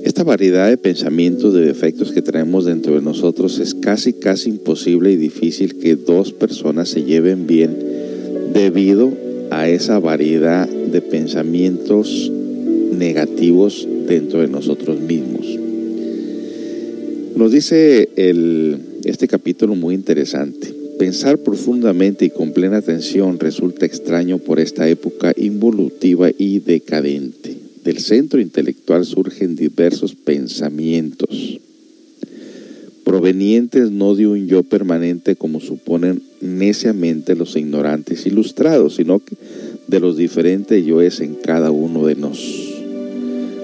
[0.03, 5.11] esta variedad de pensamientos, de defectos que traemos dentro de nosotros es casi, casi imposible
[5.11, 7.95] y difícil que dos personas se lleven bien
[8.55, 9.11] debido
[9.55, 12.29] a esa variedad de pensamientos
[12.91, 15.47] negativos dentro de nosotros mismos.
[17.37, 20.73] Nos dice el, este capítulo muy interesante.
[20.99, 27.99] Pensar profundamente y con plena atención resulta extraño por esta época involutiva y decadente del
[27.99, 31.59] centro intelectual surgen diversos pensamientos,
[33.05, 39.21] provenientes no de un yo permanente como suponen neciamente los ignorantes ilustrados, sino
[39.87, 42.75] de los diferentes yoes en cada uno de nosotros.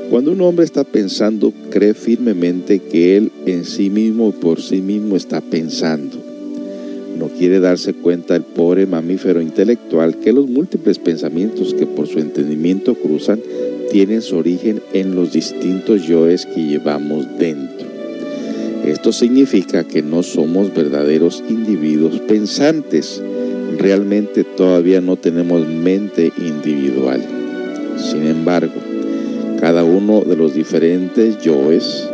[0.09, 4.81] Cuando un hombre está pensando, cree firmemente que él en sí mismo y por sí
[4.81, 6.17] mismo está pensando.
[7.17, 12.19] No quiere darse cuenta el pobre mamífero intelectual que los múltiples pensamientos que por su
[12.19, 13.39] entendimiento cruzan
[13.91, 17.80] tienen su origen en los distintos yoes que llevamos dentro.
[18.85, 23.21] Esto significa que no somos verdaderos individuos pensantes.
[23.77, 27.21] Realmente todavía no tenemos mente individual.
[27.97, 28.73] Sin embargo,
[29.59, 32.07] cada uno de los diferentes yoes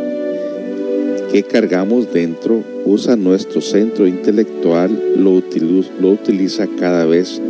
[1.32, 5.32] que cargamos dentro usa nuestro centro intelectual, lo,
[6.10, 7.40] utiliza cada vez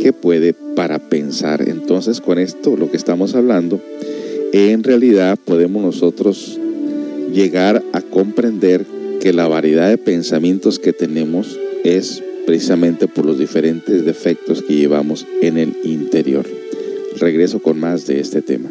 [0.00, 1.68] que puede para pensar.
[1.68, 3.80] Entonces con esto, lo que estamos hablando,
[4.52, 6.60] en realidad podemos nosotros
[7.34, 8.86] llegar a comprender
[9.20, 15.26] que la variedad de pensamientos que tenemos es precisamente por los diferentes defectos que llevamos
[15.42, 16.46] en el interior.
[17.18, 18.70] Regreso con más de este tema.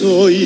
[0.00, 0.36] soy.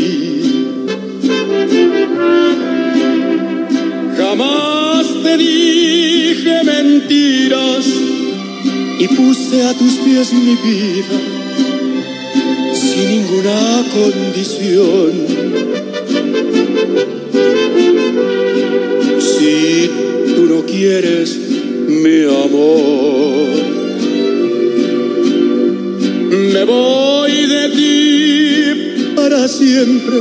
[4.17, 7.87] Jamás te dije mentiras
[8.99, 11.19] y puse a tus pies mi vida
[12.75, 15.13] sin ninguna condición.
[19.19, 19.91] Si
[20.35, 21.37] tú no quieres
[21.89, 23.49] mi amor,
[26.53, 28.20] me voy de ti
[29.31, 30.19] para siempre,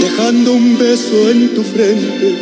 [0.00, 2.34] dejando un beso en tu frente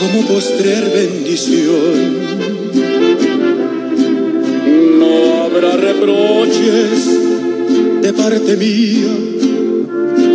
[0.00, 2.16] como postrer bendición.
[4.98, 7.08] No habrá reproches
[8.02, 9.14] de parte mía,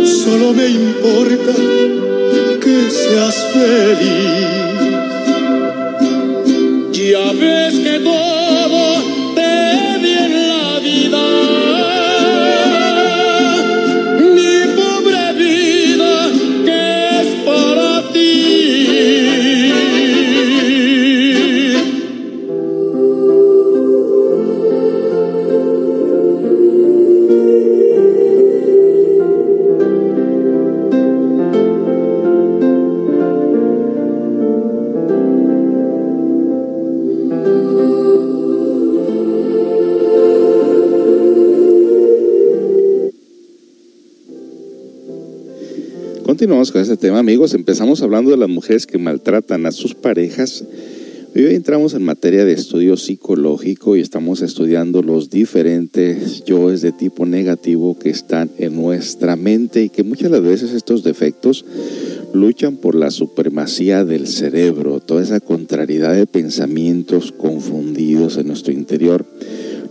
[0.06, 1.54] solo me importa
[2.62, 4.71] que seas feliz.
[46.42, 47.54] Continuamos con este tema, amigos.
[47.54, 50.64] Empezamos hablando de las mujeres que maltratan a sus parejas.
[51.36, 57.26] Hoy entramos en materia de estudio psicológico y estamos estudiando los diferentes yoes de tipo
[57.26, 61.64] negativo que están en nuestra mente y que muchas de las veces estos defectos
[62.34, 69.24] luchan por la supremacía del cerebro, toda esa contrariedad de pensamientos confundidos en nuestro interior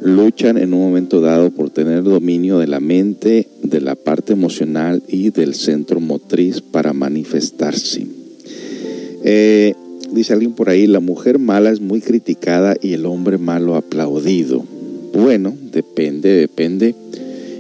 [0.02, 3.95] luchan en un momento dado por tener dominio de la mente, de la
[4.34, 8.05] emocional y del centro motriz para manifestarse.
[9.23, 9.73] Eh,
[10.11, 14.63] dice alguien por ahí, la mujer mala es muy criticada y el hombre malo aplaudido.
[15.13, 16.95] Bueno, depende, depende.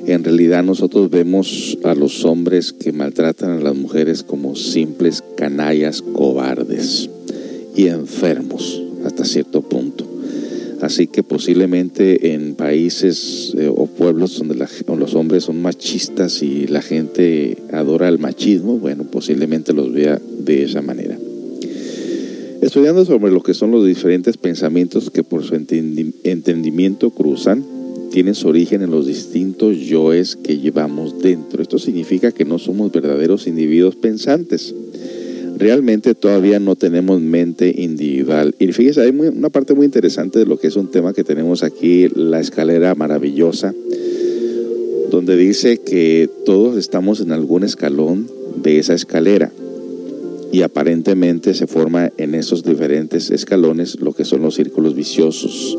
[0.07, 6.01] En realidad nosotros vemos a los hombres que maltratan a las mujeres como simples canallas
[6.01, 7.09] cobardes
[7.75, 9.50] y enfermos hasta cierto.
[10.81, 16.65] Así que posiblemente en países eh, o pueblos donde la- los hombres son machistas y
[16.67, 21.17] la gente adora el machismo, bueno, posiblemente los vea de esa manera.
[22.61, 27.63] Estudiando sobre lo que son los diferentes pensamientos que por su entendi- entendimiento cruzan,
[28.11, 31.61] tienen su origen en los distintos yoes que llevamos dentro.
[31.61, 34.75] Esto significa que no somos verdaderos individuos pensantes
[35.61, 38.55] realmente todavía no tenemos mente individual.
[38.57, 41.61] Y fíjese, hay una parte muy interesante de lo que es un tema que tenemos
[41.61, 43.73] aquí, la escalera maravillosa,
[45.11, 49.51] donde dice que todos estamos en algún escalón de esa escalera.
[50.51, 55.77] Y aparentemente se forma en esos diferentes escalones lo que son los círculos viciosos,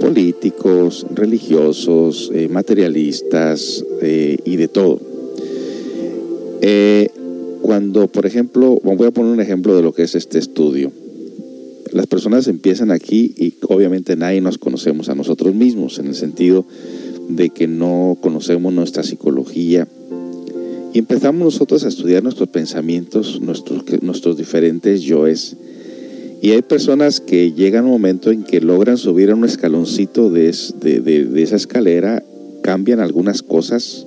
[0.00, 5.00] políticos, religiosos, eh, materialistas eh, y de todo.
[6.60, 7.08] Eh,
[7.62, 10.92] cuando, por ejemplo, voy a poner un ejemplo de lo que es este estudio.
[11.92, 16.66] Las personas empiezan aquí y obviamente nadie nos conocemos a nosotros mismos, en el sentido
[17.28, 19.86] de que no conocemos nuestra psicología.
[20.94, 25.56] Y empezamos nosotros a estudiar nuestros pensamientos, nuestros, nuestros diferentes yoes.
[26.42, 30.30] Y hay personas que llegan a un momento en que logran subir a un escaloncito
[30.30, 32.22] de, es- de- de- de esa escalera,
[32.62, 34.06] cambian algunas cosas,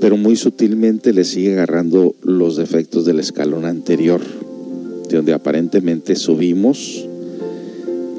[0.00, 4.20] pero muy sutilmente le sigue agarrando los defectos del escalón anterior,
[5.08, 7.06] de donde aparentemente subimos,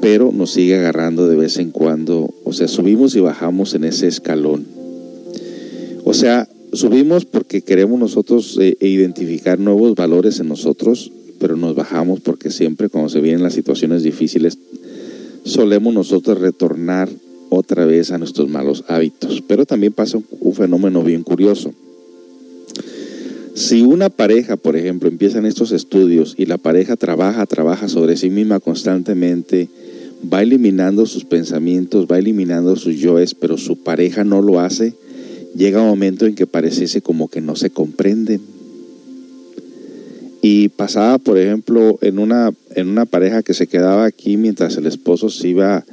[0.00, 4.06] pero nos sigue agarrando de vez en cuando, o sea, subimos y bajamos en ese
[4.06, 4.66] escalón.
[6.04, 12.20] O sea, subimos porque queremos nosotros eh, identificar nuevos valores en nosotros, pero nos bajamos
[12.20, 14.58] porque siempre cuando se vienen las situaciones difíciles,
[15.44, 17.08] solemos nosotros retornar
[17.50, 19.42] otra vez a nuestros malos hábitos.
[19.46, 21.72] Pero también pasa un, fenómeno bien curioso.
[23.54, 28.16] Si una pareja, por ejemplo, empieza en estos estudios y la pareja trabaja, trabaja sobre
[28.16, 29.68] sí misma constantemente,
[30.32, 34.94] va eliminando sus pensamientos, va eliminando sus yoes, pero su pareja no lo hace,
[35.56, 38.40] llega un momento en que pareciese como que no se comprenden.
[40.40, 44.86] Y pasaba, por ejemplo, en una, en una pareja que se quedaba aquí mientras el
[44.86, 45.84] esposo se iba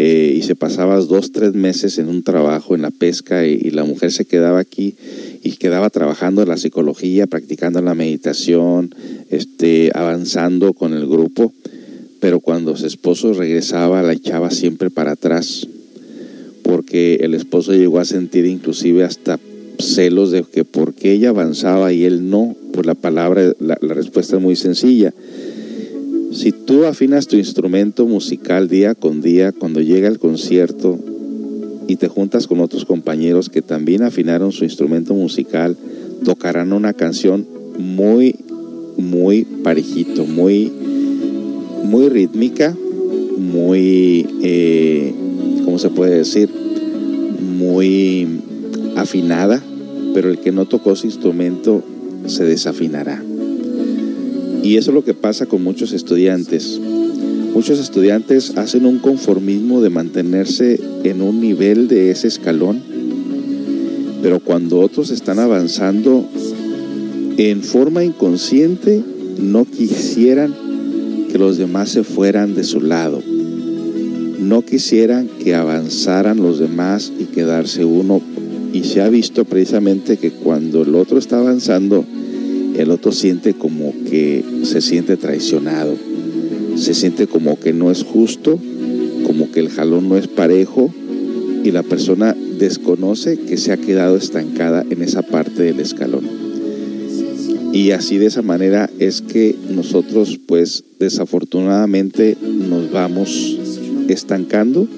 [0.00, 3.82] eh, y se pasaba dos, tres meses en un trabajo, en la pesca, y, la
[3.82, 4.94] mujer se quedaba aquí
[5.42, 8.94] y quedaba trabajando en la psicología, practicando la meditación,
[9.28, 11.52] este, avanzando con el grupo,
[12.20, 15.66] pero cuando su esposo regresaba la echaba siempre para atrás,
[16.62, 19.40] porque que el esposo llegó a sentir inclusive hasta
[19.80, 22.54] celos de que por qué ella avanzaba y él no.
[22.72, 25.12] Por la palabra, la, la respuesta es muy sencilla.
[26.30, 30.98] Si tú afinas tu instrumento musical día con día, cuando llega el concierto
[31.86, 35.76] y te juntas con otros compañeros que también afinaron su instrumento musical,
[36.24, 37.46] tocarán una canción
[37.78, 38.36] muy,
[38.98, 40.70] muy parejito, muy,
[41.84, 42.76] muy rítmica,
[43.38, 45.14] muy, eh,
[45.64, 46.50] ¿cómo se puede decir?
[47.56, 48.26] Muy
[48.96, 49.62] afinada,
[50.12, 51.82] pero el que no tocó su instrumento
[52.26, 53.22] se desafinará.
[54.62, 56.80] Y eso es lo que pasa con muchos estudiantes.
[57.54, 62.80] Muchos estudiantes hacen un conformismo de mantenerse en un nivel de ese escalón,
[64.22, 66.24] pero cuando otros están avanzando
[67.36, 69.02] en forma inconsciente,
[69.38, 70.54] no quisieran
[71.30, 73.22] que los demás se fueran de su lado.
[74.38, 78.20] No quisieran que avanzaran los demás y quedarse uno.
[78.72, 82.04] Y se ha visto precisamente que cuando el otro está avanzando,
[82.78, 85.96] el otro siente como que se siente traicionado,
[86.76, 88.58] se siente como que no es justo,
[89.26, 90.94] como que el jalón no es parejo
[91.64, 96.24] y la persona desconoce que se ha quedado estancada en esa parte del escalón.
[97.72, 103.58] Y así de esa manera es que nosotros pues desafortunadamente nos vamos
[104.08, 104.88] estancando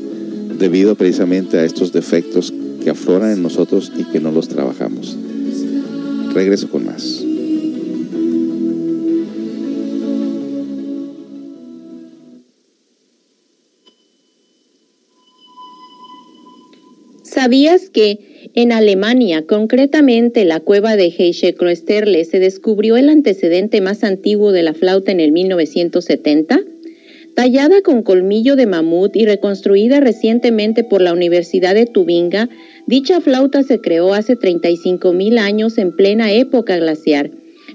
[0.59, 2.53] debido precisamente a estos defectos
[2.85, 5.17] que afloran en nosotros y que no los trabajamos.
[6.35, 7.25] Regreso con más.
[17.41, 24.53] ¿Sabías que en Alemania, concretamente la cueva de Heiche-Kloesterle, se descubrió el antecedente más antiguo
[24.53, 26.61] de la flauta en el 1970?
[27.35, 32.51] Tallada con colmillo de mamut y reconstruida recientemente por la Universidad de Tubinga,
[32.87, 37.31] dicha flauta se creó hace 35 mil años en plena época glaciar.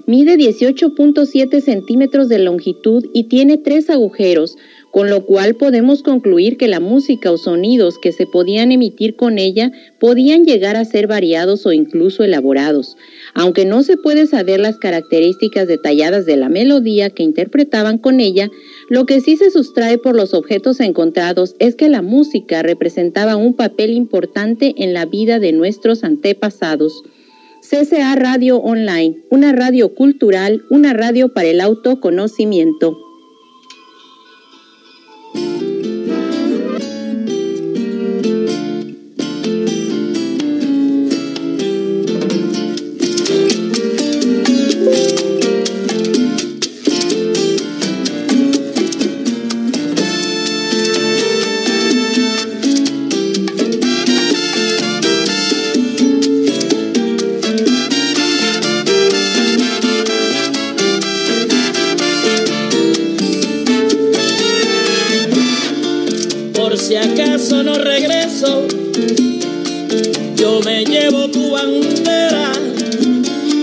[0.06, 4.54] Mide 18.7 centímetros de longitud y tiene tres agujeros,
[4.96, 9.38] con lo cual podemos concluir que la música o sonidos que se podían emitir con
[9.38, 12.96] ella podían llegar a ser variados o incluso elaborados.
[13.34, 18.48] Aunque no se puede saber las características detalladas de la melodía que interpretaban con ella,
[18.88, 23.52] lo que sí se sustrae por los objetos encontrados es que la música representaba un
[23.52, 27.02] papel importante en la vida de nuestros antepasados.
[27.60, 33.05] CCA Radio Online, una radio cultural, una radio para el autoconocimiento.
[35.36, 35.75] Por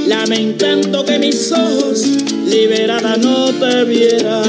[0.08, 2.02] lamentando que mis ojos
[2.48, 4.44] liberada no te vieran.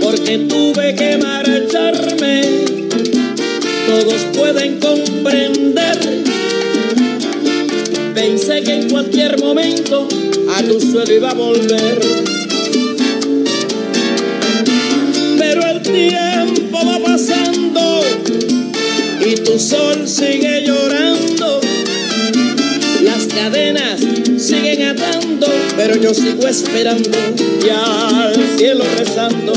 [0.00, 2.42] Porque tuve que marcharme,
[3.86, 5.98] todos pueden comprender.
[8.14, 10.08] Pensé que en cualquier momento
[10.56, 12.26] a tu suelo iba a volver.
[15.38, 18.00] pero el tiempo va pasando
[19.24, 21.65] y tu sol sigue llorando.
[23.36, 24.00] Cadenas
[24.38, 25.46] siguen atando,
[25.76, 27.10] pero yo sigo esperando
[27.62, 29.52] y al cielo rezando.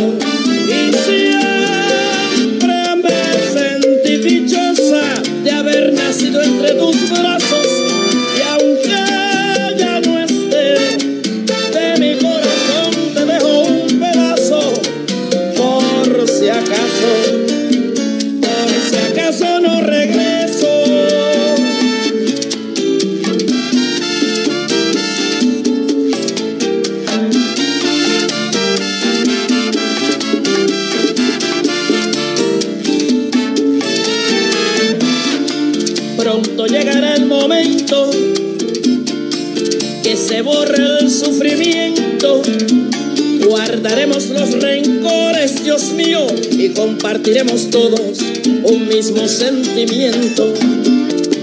[46.74, 48.20] Compartiremos todos
[48.64, 50.54] un mismo sentimiento.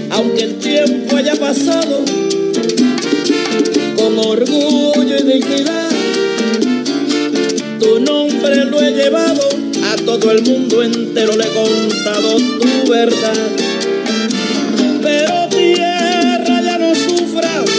[0.09, 2.03] Aunque el tiempo haya pasado,
[3.97, 5.89] con orgullo y dignidad,
[7.79, 9.47] tu nombre lo he llevado
[9.91, 13.33] a todo el mundo entero le he contado tu verdad.
[15.01, 17.69] Pero tierra ya no sufras,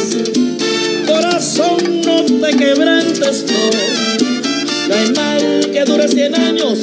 [1.07, 3.89] corazón no te quebrantes, no.
[4.89, 6.79] No hay mal que dure cien años,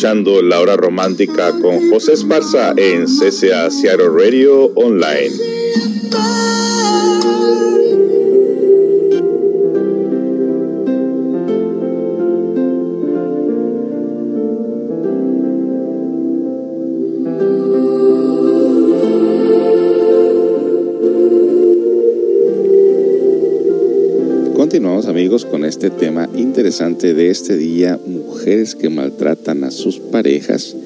[0.00, 5.49] escuchando La Hora Romántica con José Esparza en CCA Seattle Radio Online.
[24.70, 30.76] Continuamos amigos con este tema interesante de este día, mujeres que maltratan a sus parejas.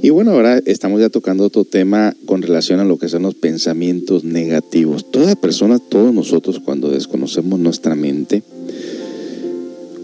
[0.00, 3.34] Y bueno, ahora estamos ya tocando otro tema con relación a lo que son los
[3.34, 5.10] pensamientos negativos.
[5.10, 8.42] Toda persona, todos nosotros cuando desconocemos nuestra mente,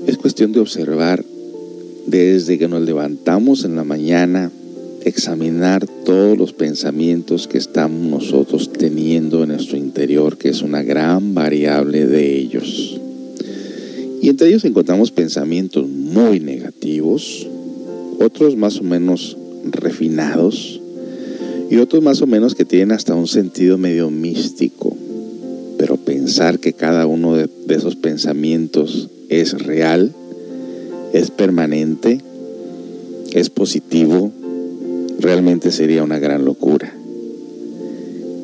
[0.06, 1.24] es cuestión de observar
[2.06, 4.52] desde que nos levantamos en la mañana,
[5.04, 11.32] examinar todos los pensamientos que estamos nosotros teniendo en nuestro interior, que es una gran
[11.32, 12.97] variable de ellos.
[14.38, 17.44] Entre ellos encontramos pensamientos muy negativos,
[18.20, 20.80] otros más o menos refinados
[21.68, 24.96] y otros más o menos que tienen hasta un sentido medio místico.
[25.76, 30.12] Pero pensar que cada uno de, de esos pensamientos es real,
[31.12, 32.20] es permanente,
[33.32, 34.30] es positivo,
[35.18, 36.94] realmente sería una gran locura.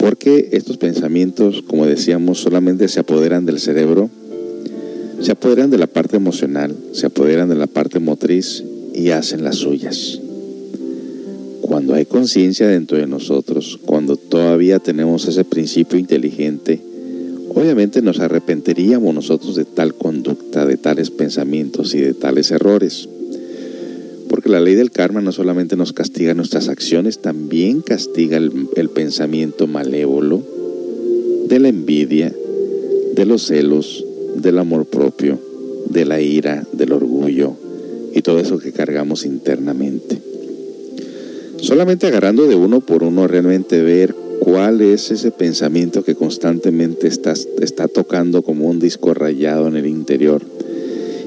[0.01, 4.11] Porque estos pensamientos, como decíamos, solamente se apoderan del cerebro
[5.25, 9.57] se apoderan de la parte emocional, se apoderan de la parte motriz y hacen las
[9.57, 10.21] suyas.
[11.63, 16.79] Cuando hay conciencia dentro de nosotros, cuando todavía tenemos ese principio inteligente,
[17.55, 23.09] obviamente nos arrepentiríamos nosotros de tal conducta, de tales pensamientos y de tales errores.
[24.29, 29.67] Porque la ley del karma no solamente nos castiga nuestras acciones, también castiga el, pensamiento
[29.67, 30.43] malévolo
[31.49, 32.31] de la envidia,
[33.15, 34.04] de los celos,
[34.35, 35.39] del amor propio,
[35.89, 37.55] de la ira, del orgullo
[38.15, 40.19] y todo eso que cargamos internamente.
[41.59, 47.33] Solamente agarrando de uno por uno realmente ver cuál es ese pensamiento que constantemente está,
[47.61, 50.43] está tocando como un disco rayado en el interior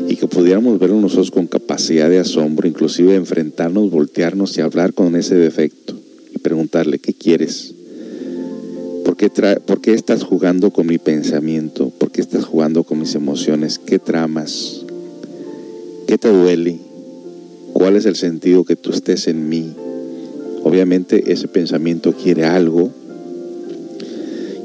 [0.08, 5.16] y que pudiéramos verlo nosotros con capacidad de asombro, inclusive enfrentarnos, voltearnos y hablar con
[5.16, 5.96] ese defecto
[6.34, 7.74] y preguntarle, ¿qué quieres?
[9.08, 11.94] ¿Por qué, ¿Por qué estás jugando con mi pensamiento?
[11.98, 13.80] ¿Por qué estás jugando con mis emociones?
[13.80, 14.82] ¿Qué tramas?
[16.08, 16.78] ¿Qué te duele?
[17.72, 19.72] ¿Cuál es el sentido que tú estés en mí?
[20.62, 22.92] Obviamente ese pensamiento quiere algo,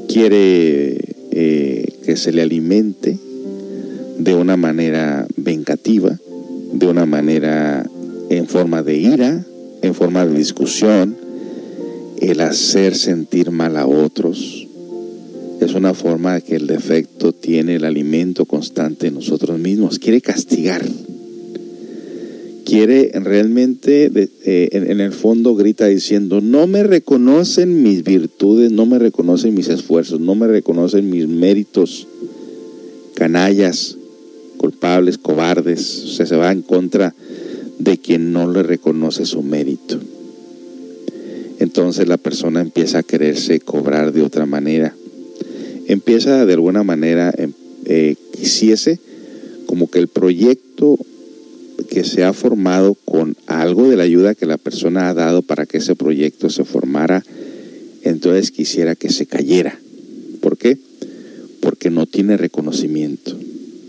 [0.09, 0.97] quiere
[1.31, 3.17] eh, que se le alimente
[4.17, 6.19] de una manera vengativa,
[6.73, 7.89] de una manera
[8.29, 9.45] en forma de ira,
[9.81, 11.22] en forma de discusión,
[12.29, 14.67] el hacer sentir mal a otros.
[15.59, 19.99] Es una forma que el defecto tiene el alimento constante en nosotros mismos.
[19.99, 20.83] Quiere castigar,
[22.65, 28.99] quiere realmente, eh, en, el fondo grita diciendo, no me reconocen mis virtudes, no me
[28.99, 32.07] reconocen mis esfuerzos, no me reconocen mis méritos,
[33.15, 33.97] canallas,
[34.57, 37.13] culpables, cobardes, o sea, se va en contra
[37.79, 39.99] de quien no le reconoce su mérito.
[41.73, 44.93] Entonces la persona empieza a quererse cobrar de otra manera.
[45.87, 47.33] Empieza de alguna manera,
[47.85, 48.99] eh, quisiese
[49.65, 50.99] como que el proyecto
[51.89, 55.65] que se ha formado con algo de la ayuda que la persona ha dado para
[55.65, 57.23] que ese proyecto se formara,
[58.03, 59.79] entonces quisiera que se cayera.
[60.41, 60.77] ¿Por qué?
[61.59, 63.35] Porque no tiene reconocimiento.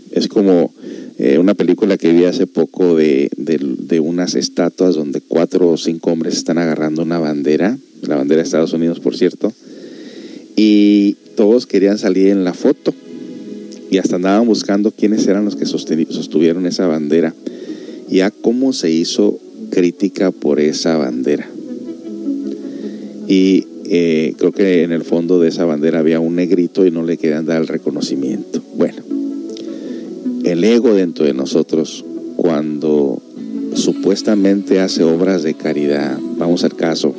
[0.09, 0.73] Es como
[1.17, 6.11] eh, una película que vi hace poco de, de, unas estatuas donde cuatro o cinco
[6.11, 9.53] hombres están agarrando una bandera, la bandera de Estados Unidos, por cierto,
[10.55, 12.93] y todos querían salir en la foto
[13.89, 17.33] y hasta andaban buscando quiénes eran los que sostuvieron esa bandera
[18.09, 19.39] y a cómo se hizo
[19.69, 21.47] crítica por esa bandera.
[23.27, 27.03] Y eh, creo que en el fondo de esa bandera había un negrito y no
[27.03, 28.61] le querían dar el reconocimiento.
[28.75, 29.04] Bueno,
[30.45, 32.05] el ego dentro de nosotros,
[32.35, 33.19] cuando
[33.73, 37.15] supuestamente hace obras de caridad, vamos al caso,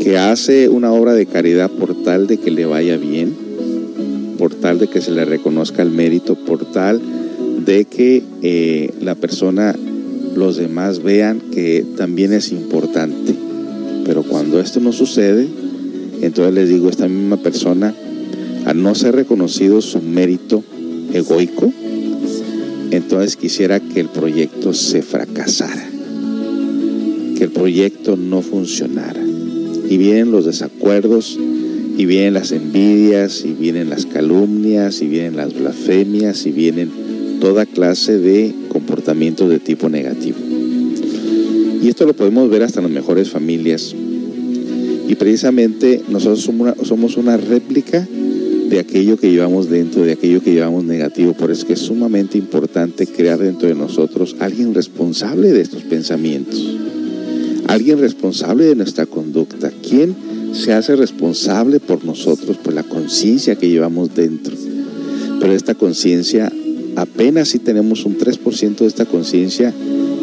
[0.00, 3.34] que hace una obra de caridad por tal de que le vaya bien,
[4.38, 7.00] por tal de que se le reconozca el mérito, por tal
[7.64, 9.76] de que eh, la persona,
[10.36, 13.34] los demás vean que también es importante.
[14.06, 15.48] Pero cuando esto no sucede,
[16.22, 17.92] entonces les digo, esta misma persona,
[18.66, 20.62] al no ser reconocido su mérito
[21.12, 21.72] egoico,
[23.10, 25.84] entonces quisiera que el proyecto se fracasara,
[27.36, 29.20] que el proyecto no funcionara.
[29.88, 35.52] Y vienen los desacuerdos, y vienen las envidias, y vienen las calumnias, y vienen las
[35.52, 36.88] blasfemias, y vienen
[37.40, 40.38] toda clase de comportamientos de tipo negativo.
[41.82, 43.92] Y esto lo podemos ver hasta en las mejores familias.
[45.08, 48.06] Y precisamente nosotros somos una, somos una réplica
[48.70, 51.32] de aquello que llevamos dentro, de aquello que llevamos negativo.
[51.32, 56.78] Por eso es sumamente importante crear dentro de nosotros alguien responsable de estos pensamientos,
[57.66, 59.72] alguien responsable de nuestra conducta.
[59.86, 60.14] ¿Quién
[60.52, 64.54] se hace responsable por nosotros, por la conciencia que llevamos dentro?
[65.40, 66.52] Pero esta conciencia
[66.94, 69.74] apenas si tenemos un 3% de esta conciencia,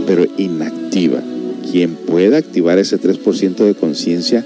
[0.06, 1.22] pero inactiva.
[1.69, 4.45] Quien pueda activar ese 3% de conciencia,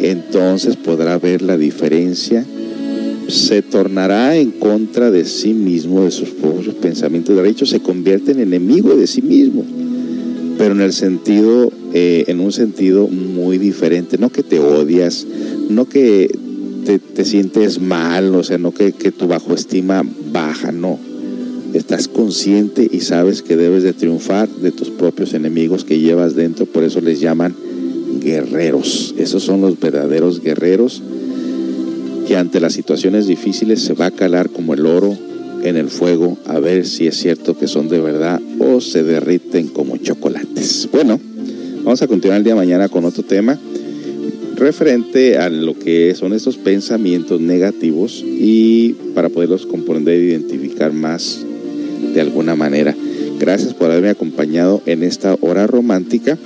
[0.00, 2.44] entonces podrá ver la diferencia,
[3.28, 7.36] se tornará en contra de sí mismo, de sus propios pensamientos.
[7.36, 9.64] De hecho, se convierte en enemigo de sí mismo,
[10.58, 14.18] pero en el sentido, eh, en un sentido muy diferente.
[14.18, 15.26] No que te odias,
[15.68, 16.30] no que
[16.84, 20.98] te, te sientes mal, o sea, no que, que tu bajoestima baja, no
[21.74, 26.64] estás consciente y sabes que debes de triunfar de tus propios enemigos que llevas dentro,
[26.64, 27.54] por eso les llaman
[28.20, 29.14] guerreros.
[29.18, 31.02] Esos son los verdaderos guerreros
[32.26, 35.16] que ante las situaciones difíciles se va a calar como el oro
[35.62, 39.68] en el fuego a ver si es cierto que son de verdad o se derriten
[39.68, 40.88] como chocolates.
[40.92, 41.20] Bueno,
[41.82, 43.58] vamos a continuar el día mañana con otro tema
[44.56, 51.44] referente a lo que son estos pensamientos negativos y para poderlos comprender e identificar más
[52.14, 52.94] de alguna manera.
[53.38, 56.38] Gracias por haberme acompañado en esta hora romántica.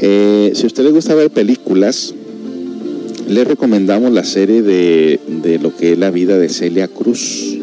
[0.00, 2.14] Eh, si a usted le gusta ver películas,
[3.28, 7.58] le recomendamos la serie de, de lo que es la vida de Celia Cruz.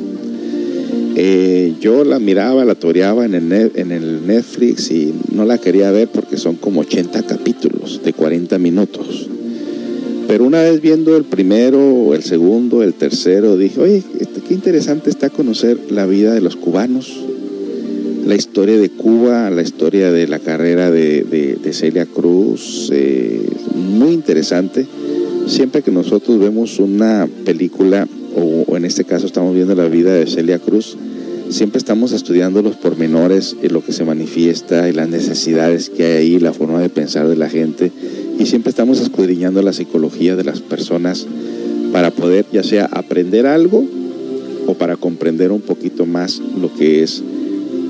[1.15, 5.91] Eh, yo la miraba, la toreaba en el, en el Netflix y no la quería
[5.91, 9.29] ver porque son como 80 capítulos de 40 minutos.
[10.27, 15.09] Pero una vez viendo el primero, el segundo, el tercero, dije, oye, este, qué interesante
[15.09, 17.13] está conocer la vida de los cubanos,
[18.25, 23.41] la historia de Cuba, la historia de la carrera de, de- de Celia Cruz, eh,
[23.75, 24.87] muy interesante.
[25.47, 30.25] Siempre que nosotros vemos una película, o, en este caso estamos viendo la vida de
[30.25, 30.97] Celia Cruz,
[31.49, 36.17] siempre estamos estudiando los pormenores y lo que se manifiesta y las necesidades que hay
[36.17, 37.91] ahí, la forma de pensar de la gente,
[38.39, 41.27] y siempre estamos escudriñando la psicología de las personas
[41.91, 43.85] para poder ya sea aprender algo
[44.65, 47.21] o para comprender un poquito más lo que es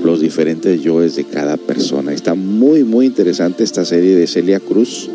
[0.04, 2.12] los diferentes yoes de cada persona.
[2.12, 5.08] Está muy, muy interesante esta serie de Celia Cruz.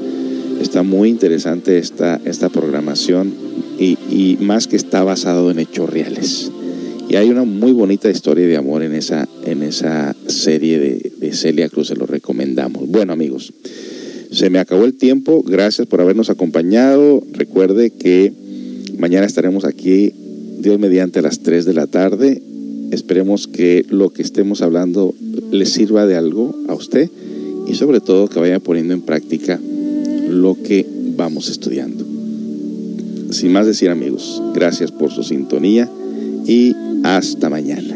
[0.60, 3.34] Está muy interesante esta, esta programación
[3.80, 6.52] y, más que está basado en hechos reales.
[7.08, 11.34] Y hay una muy bonita historia de amor en esa, en esa serie de, de
[11.34, 12.88] Celia Cruz, se lo recomendamos.
[12.88, 13.54] Bueno amigos,
[14.32, 17.24] se me acabó el tiempo, gracias por habernos acompañado.
[17.32, 18.34] Recuerde que
[18.98, 20.14] mañana estaremos aquí,
[20.60, 22.42] Dios mediante, a las 3 de la tarde.
[22.92, 25.16] Esperemos que lo que estemos hablando
[25.52, 27.10] le sirva de algo a usted
[27.66, 29.60] y sobre todo que vaya poniendo en práctica
[30.30, 30.86] lo que
[31.16, 32.06] vamos estudiando.
[33.32, 35.90] Sin más decir amigos, gracias por su sintonía
[36.46, 36.74] y
[37.04, 37.96] hasta mañana.